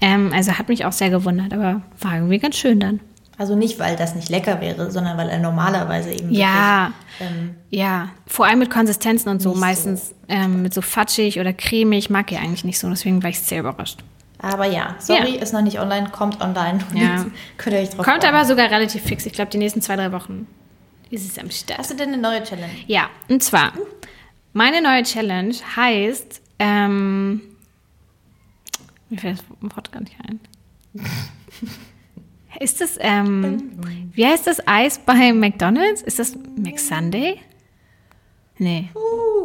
[0.00, 3.00] Ähm, also hat mich auch sehr gewundert, aber war irgendwie ganz schön dann.
[3.36, 7.54] Also nicht, weil das nicht lecker wäre, sondern weil er normalerweise eben Ja, wirklich, ähm,
[7.70, 8.10] ja.
[8.26, 9.48] Vor allem mit Konsistenzen und so.
[9.50, 9.60] Nicht so.
[9.60, 12.88] Meistens ähm, mit so fatschig oder cremig mag er eigentlich nicht so.
[12.88, 14.00] Deswegen war ich sehr überrascht.
[14.38, 15.42] aber ja, sorry, Ja.
[15.42, 16.78] ist noch nicht online, kommt online.
[16.94, 17.26] Ja.
[17.58, 18.34] Könnt ihr euch drauf Kommt freuen.
[18.36, 19.26] aber sogar relativ fix.
[19.26, 20.46] Ich glaube, die nächsten zwei, drei Wochen
[21.10, 21.78] ist es am Start.
[21.78, 22.70] Hast du denn eine neue Challenge?
[22.86, 23.72] Ja, und zwar,
[24.52, 27.40] meine neue Challenge heißt, ähm,
[29.10, 29.44] mir fällt das
[29.76, 30.40] Wort gar nicht ein.
[32.60, 33.72] Ist das, ähm,
[34.12, 36.02] wie heißt das Eis bei McDonalds?
[36.02, 37.40] Ist das McSunday?
[38.58, 38.88] Nee.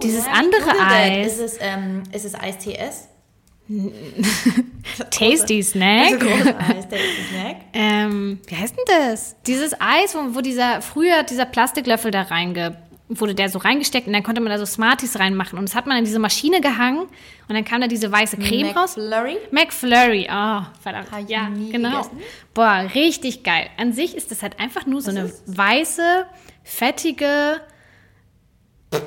[0.04, 0.92] Dieses andere Google that.
[0.92, 1.34] Eis.
[1.34, 3.08] Ist es, ähm, ist es Eis TS?
[5.12, 6.20] Tasty Also Snack.
[6.20, 7.56] großes Eis, Tasty Snack.
[7.74, 9.36] Ähm, wie heißt denn das?
[9.46, 12.78] Dieses Eis, wo, wo dieser, früher dieser Plastiklöffel da reinge,
[13.10, 15.88] wurde der so reingesteckt und dann konnte man da so Smarties reinmachen und das hat
[15.88, 18.96] man in diese Maschine gehangen und dann kam da diese weiße Creme raus.
[18.96, 19.38] McFlurry?
[19.52, 21.12] McFlurry, oh, verdammt.
[21.12, 21.90] Hab ja, genau.
[21.90, 22.20] gegessen.
[22.54, 23.68] Boah, richtig geil.
[23.78, 26.26] An sich ist das halt einfach nur so eine weiße,
[26.64, 27.62] fettige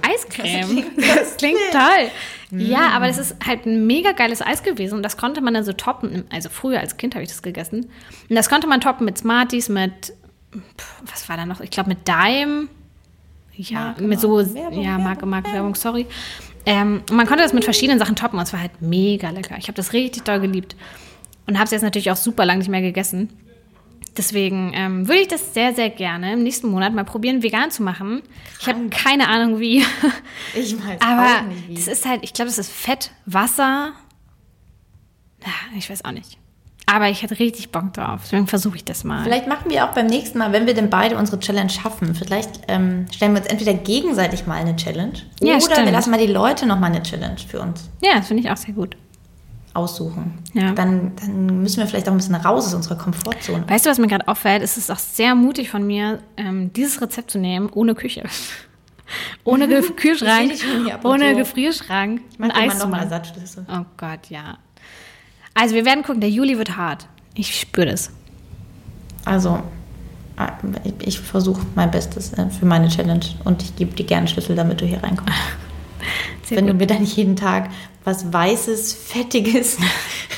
[0.02, 0.84] Eiscreme.
[0.96, 2.10] Das klingt toll.
[2.50, 5.64] Ja, aber das ist halt ein mega geiles Eis gewesen und das konnte man dann
[5.64, 6.24] so toppen.
[6.30, 7.90] Also früher als Kind habe ich das gegessen.
[8.28, 10.12] Und das konnte man toppen mit Smarties, mit,
[11.04, 11.60] was war da noch?
[11.60, 12.68] Ich glaube mit Dime.
[13.54, 16.06] Ja, Marke, mit so, Werbung, ja, Marke, Marke, Werbung, sorry.
[16.64, 19.56] Ähm, und man konnte das mit verschiedenen Sachen toppen und es war halt mega lecker.
[19.58, 20.76] Ich habe das richtig doll geliebt.
[21.46, 23.28] Und habe es jetzt natürlich auch super lang nicht mehr gegessen.
[24.16, 27.82] Deswegen ähm, würde ich das sehr, sehr gerne im nächsten Monat mal probieren, vegan zu
[27.82, 28.22] machen.
[28.60, 29.84] Ich habe keine Ahnung wie.
[30.54, 31.74] Ich weiß Aber auch nicht wie.
[31.74, 33.92] das ist halt, ich glaube, das ist Fett, Wasser.
[35.44, 36.38] Ja, ich weiß auch nicht.
[36.92, 38.20] Aber ich hätte richtig Bock drauf.
[38.24, 39.22] Deswegen versuche ich das mal.
[39.24, 42.60] Vielleicht machen wir auch beim nächsten Mal, wenn wir denn beide unsere Challenge schaffen, vielleicht
[42.68, 45.86] ähm, stellen wir uns entweder gegenseitig mal eine Challenge Ja, oder stimmt.
[45.86, 48.50] wir lassen mal die Leute noch mal eine Challenge für uns Ja, das finde ich
[48.50, 48.96] auch sehr gut.
[49.74, 50.38] aussuchen.
[50.52, 50.72] Ja.
[50.72, 53.64] Dann, dann müssen wir vielleicht auch ein bisschen raus aus unserer Komfortzone.
[53.68, 54.62] Weißt du, was mir gerade auffällt?
[54.62, 58.24] Es ist auch sehr mutig von mir, ähm, dieses Rezept zu nehmen, ohne Küche.
[59.44, 59.66] ohne
[59.96, 60.52] Kühlschrank,
[61.04, 61.34] ohne.
[61.36, 63.02] Gefrierschrank Ich immer Eis noch mal.
[63.04, 63.64] Ersatzschlüssel.
[63.70, 64.58] Oh Gott, ja.
[65.54, 67.06] Also wir werden gucken, der Juli wird hart.
[67.34, 68.10] Ich spüre das.
[69.24, 69.62] Also,
[70.38, 74.56] äh, ich, versuche mein Bestes äh, für meine Challenge und ich gebe dir gerne Schlüssel,
[74.56, 75.32] damit du hier reinkommst.
[76.44, 76.74] Sehr Wenn gut.
[76.74, 77.70] du mir dann nicht jeden Tag
[78.04, 79.78] was Weißes, Fettiges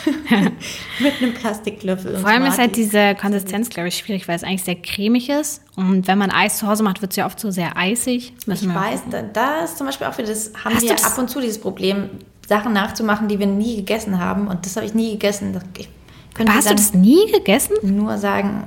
[0.99, 4.65] mit einem Plastiklöffel Vor allem ist halt diese Konsistenz, glaube ich, schwierig, weil es eigentlich
[4.65, 5.63] sehr cremig ist.
[5.77, 8.35] Und wenn man Eis zu Hause macht, wird es ja oft so sehr eisig.
[8.47, 11.31] Ich weiß, da, da ist zum Beispiel auch wieder das, haben Hast wir ab und
[11.31, 12.11] zu dieses Problem,
[12.47, 14.49] Sachen nachzumachen, die wir nie gegessen haben.
[14.49, 15.59] Und das habe ich nie gegessen.
[15.79, 15.89] Ich
[16.35, 17.75] könnte hast du das nie gegessen?
[17.83, 18.65] nur sagen,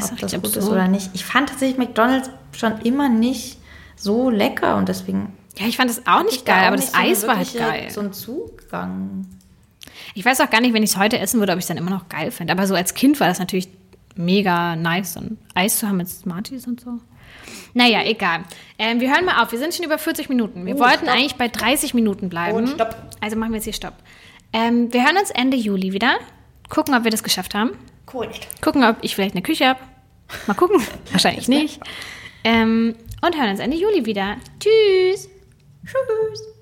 [0.00, 0.72] ist ob das gut ist absurd.
[0.72, 1.10] oder nicht.
[1.14, 3.58] Ich fand tatsächlich McDonalds schon immer nicht
[3.96, 6.88] so lecker und deswegen Ja, ich fand das auch nicht da geil, auch aber nicht
[6.88, 7.90] das so Eis war halt wirkliche- geil.
[7.90, 9.26] So ein Zugang.
[10.14, 11.76] Ich weiß auch gar nicht, wenn ich es heute essen würde, ob ich es dann
[11.76, 12.52] immer noch geil finde.
[12.52, 13.68] Aber so als Kind war das natürlich
[14.16, 16.98] mega nice, dann Eis zu haben mit Smarties und so.
[17.74, 18.44] Naja, egal.
[18.78, 19.52] Ähm, wir hören mal auf.
[19.52, 20.66] Wir sind schon über 40 Minuten.
[20.66, 21.14] Wir Oh, wollten stopp.
[21.14, 22.56] eigentlich bei 30 Minuten bleiben.
[22.56, 22.96] Und stopp.
[23.20, 23.94] Also machen wir jetzt hier Stopp.
[24.52, 26.14] Ähm, wir hören uns Ende Juli wieder.
[26.68, 27.72] Gucken, ob wir das geschafft haben.
[28.12, 28.28] Cool.
[28.60, 29.80] Gucken, ob ich vielleicht eine Küche habe.
[30.46, 30.80] Mal gucken.
[31.12, 31.80] Wahrscheinlich nicht.
[32.44, 34.36] Ähm, und hören uns Ende Juli wieder.
[34.58, 35.28] Tschüss.
[35.84, 36.59] Tschüss.